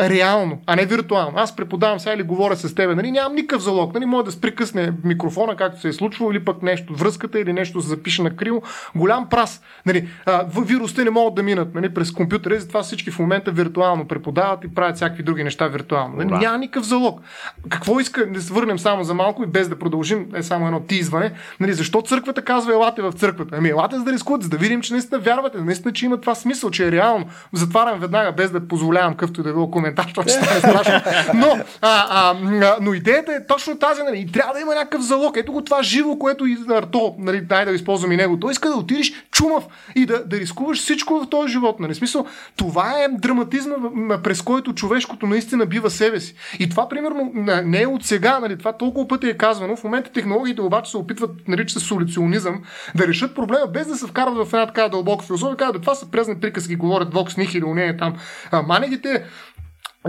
[0.00, 1.32] реално, а не виртуално.
[1.38, 3.94] Аз преподавам сега или говоря с теб, нали, нямам никакъв залог.
[3.94, 7.80] Нали, може да спрекъсне микрофона, както се е случвало, или пък нещо, връзката или нещо
[7.80, 8.62] се запише на криво.
[8.94, 9.62] Голям прас.
[9.86, 14.08] Нали, а, вирусите не могат да минат нали, през компютъра, затова всички в момента виртуално
[14.08, 16.16] преподават и правят всякакви други неща виртуално.
[16.16, 17.20] Нали, няма никакъв залог.
[17.68, 20.80] Какво иска да се върнем само за малко и без да продължим, е само едно
[20.80, 21.32] тизване.
[21.60, 23.56] Нали, защо църквата казва елате в църквата?
[23.56, 26.34] Ами елате за да рискуват, за да видим, че наистина вярвате, наистина, че има това
[26.34, 27.26] смисъл, че е реално.
[27.52, 31.12] Затварям веднага, без да позволявам къвто и да било коментар, защото ще стане страшно.
[31.34, 32.36] Но, а, а,
[32.80, 35.36] но идеята е точно тази, нали, и трябва да има някакъв залог.
[35.36, 38.40] Ето го това живо, което и Арто, нали, дай да използвам и него.
[38.40, 39.64] Той иска да отидеш чумав
[39.94, 41.80] и да, да рискуваш всичко в този живот.
[41.80, 41.94] Нали?
[41.94, 42.26] Смисъл,
[42.56, 43.74] това е драматизма,
[44.22, 46.34] през който човешкото наистина бива себе си.
[46.58, 47.32] И това, примерно,
[47.64, 49.76] не е от сега, нали, това толкова пъти е казвано.
[49.76, 52.62] В момента технологиите обаче се опитват, нарича се солюционизъм,
[52.94, 55.56] да решат проблема без да се вкарват в една така дълбока философия.
[55.56, 58.14] Казват, това са презни приказки, говорят Вокс Нихили, у нея там.
[58.50, 59.24] А, манегите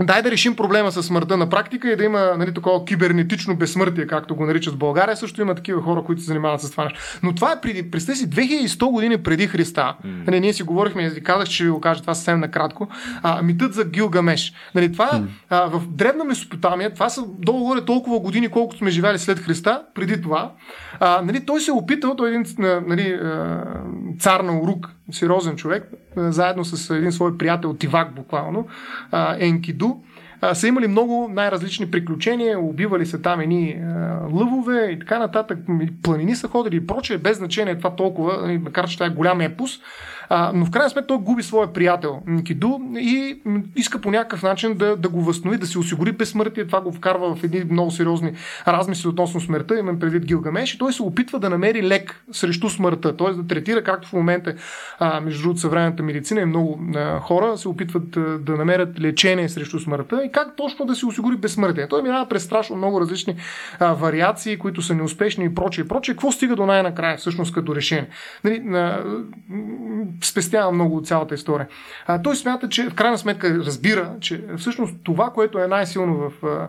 [0.00, 4.06] Дай да решим проблема с смъртта на практика и да има нали, такова кибернетично безсмъртие,
[4.06, 5.16] както го наричат в България.
[5.16, 7.00] Също има такива хора, които се занимават с това нещо.
[7.22, 9.94] Но това е преди, представи си, 2100 години преди Христа.
[10.04, 10.26] Mm.
[10.26, 12.88] Нали, ние си говорихме, ви казах, че ви го кажа това съвсем накратко.
[13.22, 14.52] А, митът за Гилгамеш.
[14.74, 15.26] Нали, това mm.
[15.50, 20.22] а, в древна Месопотамия, това са долу-горе толкова години, колкото сме живели след Христа, преди
[20.22, 20.52] това.
[21.00, 22.44] А, нали, той се е опитал, той е един
[22.86, 23.18] нали,
[24.18, 28.66] цар на Урук, сериозен човек, заедно с един свой приятел Тивак буквално,
[29.38, 29.94] Енкиду,
[30.52, 33.80] са имали много най-различни приключения, убивали се там едни
[34.32, 35.58] лъвове и така нататък,
[36.02, 39.40] планини са ходили и прочее, без значение това толкова, нали, макар че това е голям
[39.40, 39.80] епос.
[40.34, 43.40] А, но в крайна сметка той губи своя приятел Киду и
[43.76, 46.66] иска по някакъв начин да, да го възстанови, да си осигури безсмъртие.
[46.66, 48.32] Това го вкарва в едни много сериозни
[48.66, 53.16] размисли относно смъртта, имам предвид Гилгамеш, и той се опитва да намери лек срещу смъртта,
[53.16, 53.30] т.е.
[53.30, 54.54] да третира, както в момента,
[54.98, 59.48] а, между другото, съвременната медицина и много а, хора се опитват да, да намерят лечение
[59.48, 61.88] срещу смъртта и как точно да си осигури безсмъртие.
[61.88, 63.36] Той минава през страшно много различни
[63.78, 65.88] а, вариации, които са неуспешни и прочее.
[65.88, 66.14] прочее.
[66.14, 68.08] Какво стига до най-накрая, всъщност, като решение?
[68.44, 69.02] Нали, а,
[70.26, 71.68] спестява много от цялата история.
[72.06, 76.46] А, той смята, че в крайна сметка разбира, че всъщност това, което е най-силно в
[76.46, 76.68] а,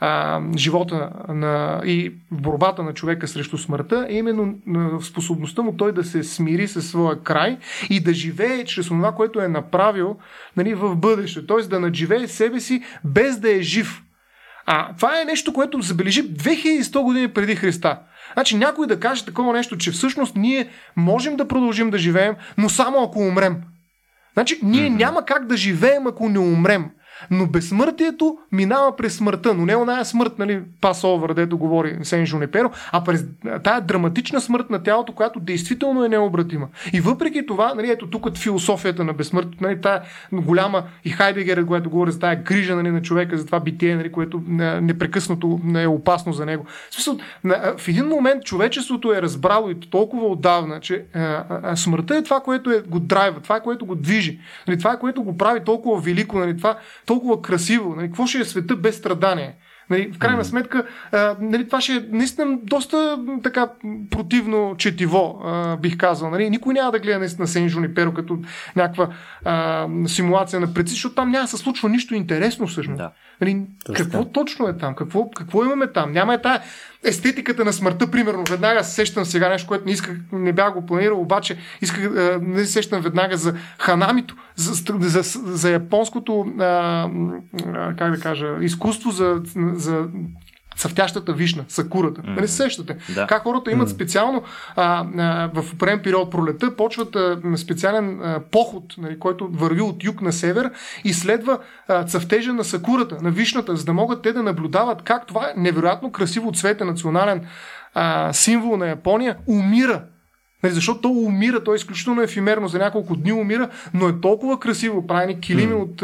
[0.00, 5.92] а, живота на, и борбата на човека срещу смъртта е именно в способността му той
[5.92, 7.58] да се смири със своя край
[7.90, 10.16] и да живее чрез това, което е направил
[10.56, 11.46] нали, в бъдеще.
[11.46, 11.62] Т.е.
[11.62, 14.02] да надживее себе си без да е жив.
[14.66, 17.98] А това е нещо, което забележи 2100 години преди Христа.
[18.32, 22.68] Значи някой да каже такова нещо, че всъщност ние можем да продължим да живеем, но
[22.68, 23.56] само ако умрем.
[24.32, 24.96] Значи ние mm-hmm.
[24.96, 26.90] няма как да живеем, ако не умрем.
[27.30, 32.70] Но безсмъртието минава през смъртта, но не оная смърт, нали, пасовър, дето говори Сен Жунеперо,
[32.92, 33.24] а през
[33.64, 36.68] тая драматична смърт на тялото, която действително е необратима.
[36.92, 40.02] И въпреки това, нали, ето тук философията на безсмъртието, нали, тая
[40.32, 44.12] голяма и Хайдегер, което говори за тая грижа нали, на човека, за това битие, нали,
[44.12, 44.42] което
[44.80, 46.64] непрекъснато е опасно за него.
[46.90, 47.18] В, смисъл,
[47.78, 52.40] в един момент човечеството е разбрало и толкова отдавна, че а, а, смъртта е това,
[52.40, 55.60] което е, го драйва, това, е, което го движи, нали, това, е, което го прави
[55.64, 56.76] толкова велико, нали, това,
[57.12, 57.94] толкова красиво.
[57.96, 58.06] Нали?
[58.06, 59.54] Какво ще е света без страдание?
[59.90, 63.70] Нали, в крайна сметка, а, нали, това ще е наистина доста така
[64.10, 66.30] противно четиво, а, бих казал.
[66.30, 66.50] Нали.
[66.50, 68.38] Никой няма да гледа наистина Сен Жуниперо като
[68.76, 69.08] някаква
[69.44, 72.98] а, симулация на предци, защото там няма да се случва нищо интересно всъщност.
[72.98, 73.10] Да.
[73.40, 74.94] Нали, какво точно е там?
[74.94, 76.12] Какво, какво имаме там?
[76.12, 76.60] Няма е тая
[77.04, 78.44] естетиката на смъртта, примерно.
[78.50, 82.38] Веднага се сещам сега нещо, което не исках, не бях го планирал, обаче исках, а,
[82.42, 85.22] не се сещам веднага за ханамито, за, за,
[85.56, 89.42] за, японското, а, а, как да кажа, изкуство за,
[89.74, 90.04] за
[90.76, 92.22] цъфтящата вишна, сакурата.
[92.22, 92.40] Mm-hmm.
[92.40, 92.96] Не се сещате.
[93.14, 93.26] Да.
[93.26, 93.94] Как хората имат mm-hmm.
[93.94, 94.42] специално
[94.76, 100.04] а, а, в определен период пролета, почват а, специален а, поход, нали, който върви от
[100.04, 100.70] юг на север
[101.04, 101.58] и следва
[101.88, 106.12] а, цъфтежа на сакурата, на вишната, за да могат те да наблюдават как това невероятно
[106.12, 107.46] красиво цвете национален
[107.94, 110.02] а, символ на Япония умира
[110.62, 114.60] Нали, защото то умира, то е изключително ефимерно, за няколко дни умира, но е толкова
[114.60, 115.82] красиво, прави килими mm.
[115.82, 116.02] от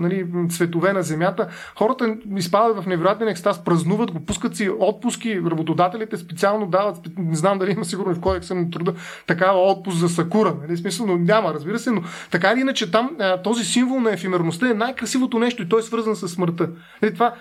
[0.00, 1.48] нали, цветове на земята.
[1.78, 7.58] Хората изпадат в невероятен екстаз, празнуват го, пускат си отпуски, работодателите специално дават, не знам
[7.58, 8.94] дали има сигурно в кодекса на труда,
[9.26, 10.54] такава отпуск за Сакура.
[10.62, 13.10] Нали, смисъл, но няма, разбира се, но така или иначе там
[13.44, 16.68] този символ на ефимерността е най-красивото нещо и той е свързан с смъртта.
[17.02, 17.34] Нали, това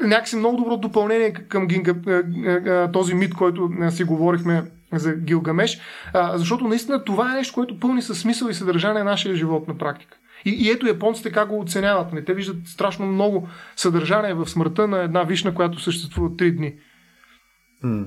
[0.00, 1.94] някакси много добро допълнение към гинга,
[2.92, 4.62] този мит, който си говорихме
[4.92, 5.80] за Гилгамеш,
[6.12, 9.68] а, защото наистина това е нещо, което пълни със смисъл и съдържание на нашия живот
[9.68, 10.18] на практика.
[10.44, 12.12] И, и ето японците как го оценяват.
[12.12, 12.24] Не?
[12.24, 16.74] Те виждат страшно много съдържание в смъртта на една вишна, която съществува 3 дни.
[17.82, 18.06] М-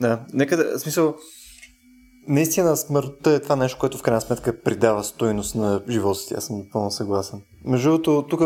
[0.00, 1.16] да, нека да, смисъл,
[2.28, 6.34] наистина смъртта е това нещо, което в крайна сметка придава стоеност на живота си.
[6.34, 7.40] Аз съм напълно съгласен.
[7.64, 8.44] Между другото, тук е,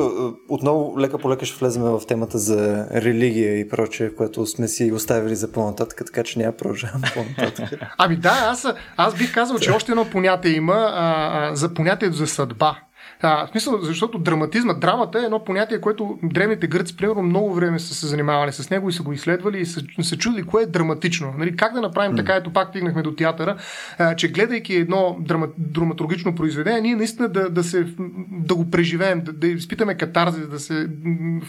[0.48, 4.92] отново лека по лека ще влезем в темата за религия и прочее, което сме си
[4.92, 7.80] оставили за по-нататък, така че няма продължавам по-нататък.
[7.98, 12.16] ами да, аз, аз бих казал, че още едно понятие има а, а, за понятието
[12.16, 12.76] за съдба.
[13.24, 17.78] А, в смисъл, защото драматизма, драмата е едно понятие, което древните гръци, примерно, много време
[17.78, 20.66] са се занимавали с него и са го изследвали и са се чудили кое е
[20.66, 21.34] драматично.
[21.38, 22.16] Нали, как да направим mm.
[22.16, 23.56] така, ето пак стигнахме до театъра,
[23.98, 27.86] а, че гледайки едно драма, драматургично произведение, ние наистина да, да, се,
[28.30, 30.88] да го преживеем, да, да изпитаме катарзи, да се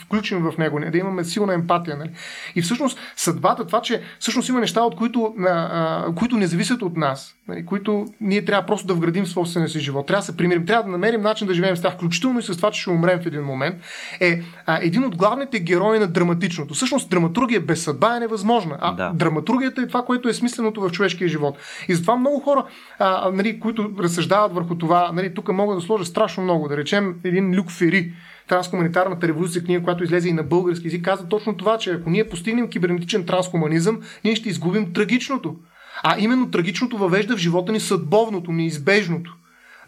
[0.02, 1.98] включим в него, да имаме силна емпатия.
[1.98, 2.10] Нали.
[2.56, 6.82] И всъщност съдбата, това, че всъщност има неща, от които, а, а, които не зависят
[6.82, 10.08] от нас, нали, които ние трябва просто да вградим в собствения си живот.
[10.08, 12.58] Трябва да се примирим, трябва да намерим начин да живеем с тях, включително и с
[12.58, 13.76] това, че ще умрем в един момент,
[14.20, 16.74] е а, един от главните герои на драматичното.
[16.74, 18.78] Всъщност, драматургия без съдба е невъзможна.
[18.82, 19.12] А да.
[19.16, 21.58] драматургията е това, което е смисленото в човешкия живот.
[21.88, 22.66] И затова много хора,
[23.00, 26.68] а, нали, които разсъждават върху това, нали, тук мога да сложа страшно много.
[26.68, 28.14] Да речем един Люк Фери,
[28.48, 32.30] Трансхуманитарната революция, книга, която излезе и на български език, каза точно това, че ако ние
[32.30, 35.56] постигнем кибернетичен трансхуманизъм, ние ще изгубим трагичното.
[36.04, 39.36] А именно трагичното въвежда в живота ни съдбовното, неизбежното.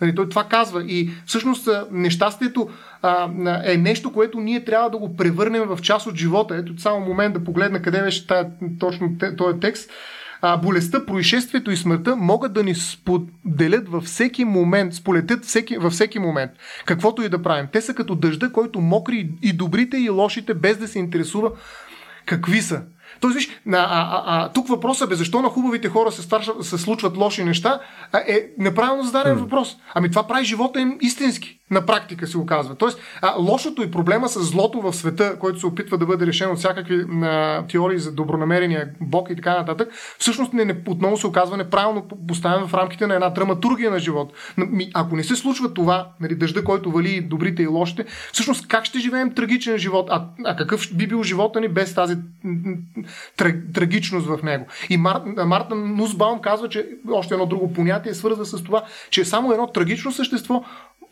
[0.01, 0.83] Нали, той това казва.
[0.83, 2.69] И всъщност нещастието
[3.01, 3.29] а,
[3.63, 6.55] е нещо, което ние трябва да го превърнем в част от живота.
[6.55, 8.47] Ето само момент да погледна къде беше тая,
[8.79, 9.91] точно този текст.
[10.41, 15.93] А, болестта, происшествието и смъртта могат да ни споделят във всеки момент, сполетят всеки, във
[15.93, 16.51] всеки момент.
[16.85, 17.67] Каквото и да правим.
[17.71, 21.51] Те са като дъжда, който мокри и добрите и лошите, без да се интересува
[22.25, 22.81] какви са.
[23.19, 26.77] Тоест, виж, а, а, а, тук въпросът е защо на хубавите хора се, старша, се
[26.77, 27.79] случват лоши неща,
[28.27, 29.39] е неправилно зададен mm.
[29.39, 29.77] въпрос.
[29.93, 32.75] Ами това прави живота им истински на практика се оказва.
[32.75, 36.51] Тоест, а, лошото и проблема с злото в света, който се опитва да бъде решен
[36.51, 41.27] от всякакви а, теории за добронамерения Бог и така нататък, всъщност не, не, отново се
[41.27, 44.33] оказва неправилно поставен в рамките на една драматургия на живот.
[44.93, 48.99] Ако не се случва това, нали, дъжда, който вали добрите и лошите, всъщност как ще
[48.99, 50.07] живеем трагичен живот?
[50.09, 52.17] А, а какъв би бил живота ни без тази
[53.73, 54.65] трагичност в него?
[54.89, 59.51] И Мар, Марта Нусбаум казва, че още едно друго понятие свързва с това, че само
[59.51, 60.63] едно трагично същество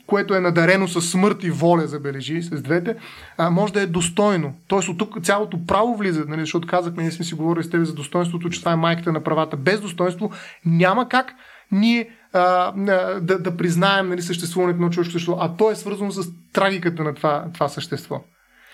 [0.08, 2.96] което е надарено с смърт и воля, забележи, с двете,
[3.38, 4.54] а, може да е достойно.
[4.68, 7.86] Тоест от тук цялото право влиза, нали, защото казахме, ние сме си говорили с тебе
[7.86, 9.58] за достоинството, че това е майката на правата.
[9.58, 10.32] Без достоинство
[10.66, 11.34] няма как
[11.72, 12.72] ние а,
[13.20, 17.14] да, да признаем нали, съществуването на човешко същество, а то е свързано с трагиката на
[17.14, 18.24] това, това същество.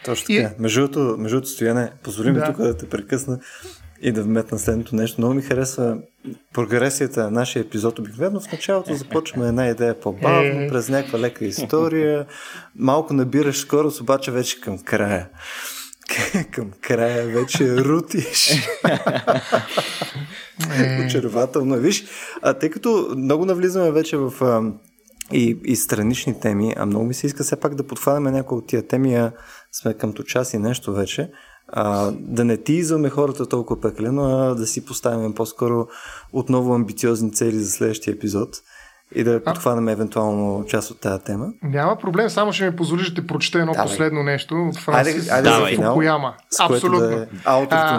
[0.05, 0.49] Точно така.
[0.57, 0.61] И...
[0.61, 2.45] Между другото, стояне, позволи ми да.
[2.45, 3.39] тук да те прекъсна
[4.01, 5.21] и да вметна следното нещо.
[5.21, 5.97] Много ми харесва
[6.53, 7.99] прогресията на нашия епизод.
[7.99, 10.67] Обикновено в началото започваме една идея по-бавно, е.
[10.67, 12.25] през някаква лека история.
[12.75, 15.29] Малко набираш скорост, обаче вече към края.
[16.51, 18.51] към края вече рутиш.
[20.77, 21.05] Е.
[21.05, 21.75] Очарователно.
[21.77, 22.05] Виж,
[22.41, 24.33] а тъй като много навлизаме вече в
[25.31, 28.67] и, и странични теми, а много ми се иска все пак да подхванем някои от
[28.67, 29.31] тия теми, а
[29.71, 31.31] сме към час и нещо вече
[31.71, 35.87] а, да не тизаме хората толкова пеклено, а да си поставим по-скоро
[36.33, 38.49] отново амбициозни цели за следващия епизод.
[39.15, 41.47] и да подхванем евентуално част от тази тема.
[41.63, 43.87] Няма проблем, само ще ми позволиш да прочета едно Давай.
[43.87, 46.33] последно нещо от Франсис Айде, айде Фукуяма.
[46.49, 47.09] с Абсолютно.
[47.09, 47.27] да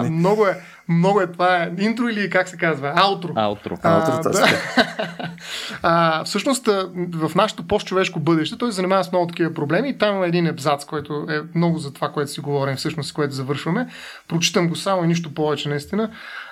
[0.05, 0.09] е ни.
[0.09, 0.57] много е,
[0.89, 2.93] много е, това е интро или как се казва?
[2.95, 3.33] Аутро.
[3.35, 3.77] Аутро.
[3.83, 4.47] А, Аутрото, да.
[5.83, 6.67] а, всъщност
[7.13, 10.47] в нашето по-човешко бъдеще той се занимава с много такива проблеми и там има един
[10.47, 13.87] ебзац, който е много за това, което си говорим, всъщност с което завършваме.
[14.27, 16.09] Прочитам го само и нищо повече наистина.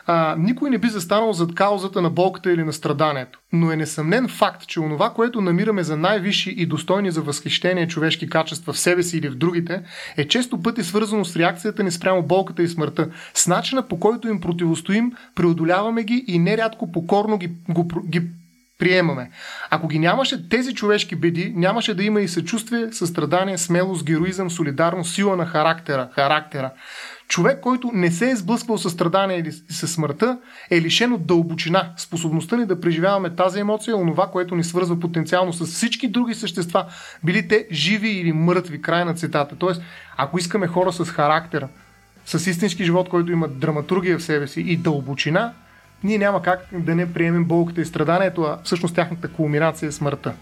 [0.07, 4.27] А, никой не би застанал зад каузата на болката или на страданието, но е несъмнен
[4.27, 9.03] факт, че онова, което намираме за най-висши и достойни за възхищение човешки качества в себе
[9.03, 9.81] си или в другите,
[10.17, 14.20] е често пъти свързано с реакцията ни спрямо болката и смъртта, с начина по който
[14.27, 18.21] им противостоим, преодоляваме ги и нерядко покорно ги, го, ги
[18.81, 19.29] приемаме.
[19.69, 25.13] Ако ги нямаше тези човешки беди, нямаше да има и съчувствие, състрадание, смелост, героизъм, солидарност,
[25.13, 26.09] сила на характера.
[26.15, 26.71] характера.
[27.27, 30.37] Човек, който не се е сблъсквал с страдание или с смъртта,
[30.71, 35.53] е лишен от дълбочина, способността ни да преживяваме тази емоция, онова, което ни свързва потенциално
[35.53, 36.85] с всички други същества,
[37.23, 39.55] били те живи или мъртви, край на цитата.
[39.55, 39.81] Тоест,
[40.17, 41.67] ако искаме хора с характер,
[42.25, 45.53] с истински живот, който има драматургия в себе си и дълбочина,
[46.03, 50.33] ние няма как да не приемем болката и страданието, а всъщност тяхната кулминация е смъртта.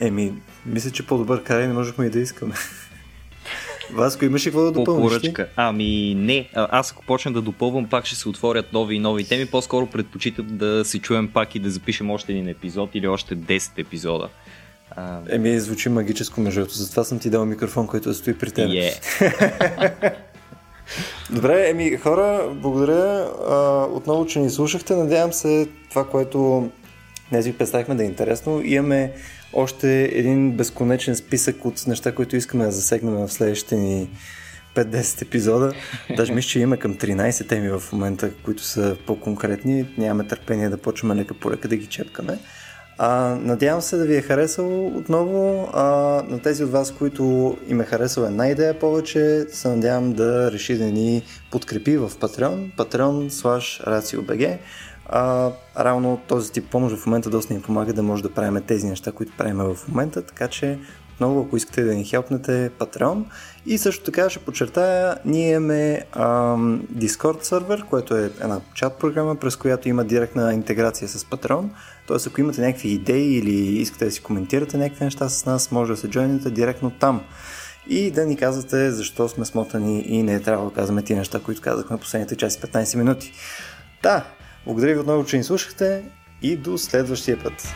[0.00, 0.32] Еми,
[0.66, 2.54] мисля, че по-добър край не можехме и да искаме.
[3.92, 5.12] Васко, имаш ли какво да По допълниш?
[5.12, 5.18] ти?
[5.20, 5.48] поръчка.
[5.56, 9.24] Ами не, А, аз ако почна да допълвам, пак ще се отворят нови и нови
[9.24, 9.46] теми.
[9.46, 13.78] По-скоро предпочитам да се чуем пак и да запишем още един епизод или още 10
[13.78, 14.28] епизода.
[14.96, 16.78] А, Еми, звучи магическо между другото.
[16.78, 18.70] Затова съм ти дал микрофон, който да стои при теб.
[18.70, 19.00] е.
[21.30, 24.94] Добре, еми хора, благодаря а, отново, че ни слушахте.
[24.94, 26.70] Надявам се това, което
[27.30, 28.62] днес ви представихме да е интересно.
[28.64, 29.12] Имаме
[29.52, 34.08] още един безконечен списък от неща, които искаме да засегнем в следващите ни
[34.74, 35.72] 5-10 епизода.
[36.16, 39.86] Даже мисля, че имаме към 13 теми в момента, които са по-конкретни.
[39.98, 42.38] Нямаме търпение да почваме лека по лека да ги чепкаме.
[42.98, 45.68] А, надявам се да ви е харесало отново.
[45.72, 45.84] А,
[46.28, 50.78] на тези от вас, които им е харесала една идея повече, се надявам да реши
[50.78, 54.58] да ни подкрепи в Patreon, patreon slash RACIOBG.
[55.06, 58.86] А, равно този тип помощ в момента доста ни помага да може да правим тези
[58.86, 60.78] неща, които правим в момента, така че
[61.14, 63.24] отново, ако искате да ни хелпнете Patreon.
[63.66, 69.36] И също така ще подчертая, ние имаме ам, Discord сервер, което е една чат програма,
[69.36, 71.68] през която има директна интеграция с Patreon.
[72.06, 75.92] Тоест, ако имате някакви идеи или искате да си коментирате някакви неща с нас, може
[75.92, 77.22] да се джойнете директно там.
[77.88, 81.40] И да ни казвате защо сме смотани и не е трябвало да казваме тия неща,
[81.40, 83.32] които казахме последните час и 15 минути.
[84.02, 84.24] Да,
[84.64, 86.04] благодаря ви отново, че ни слушахте
[86.42, 87.68] и до следващия път.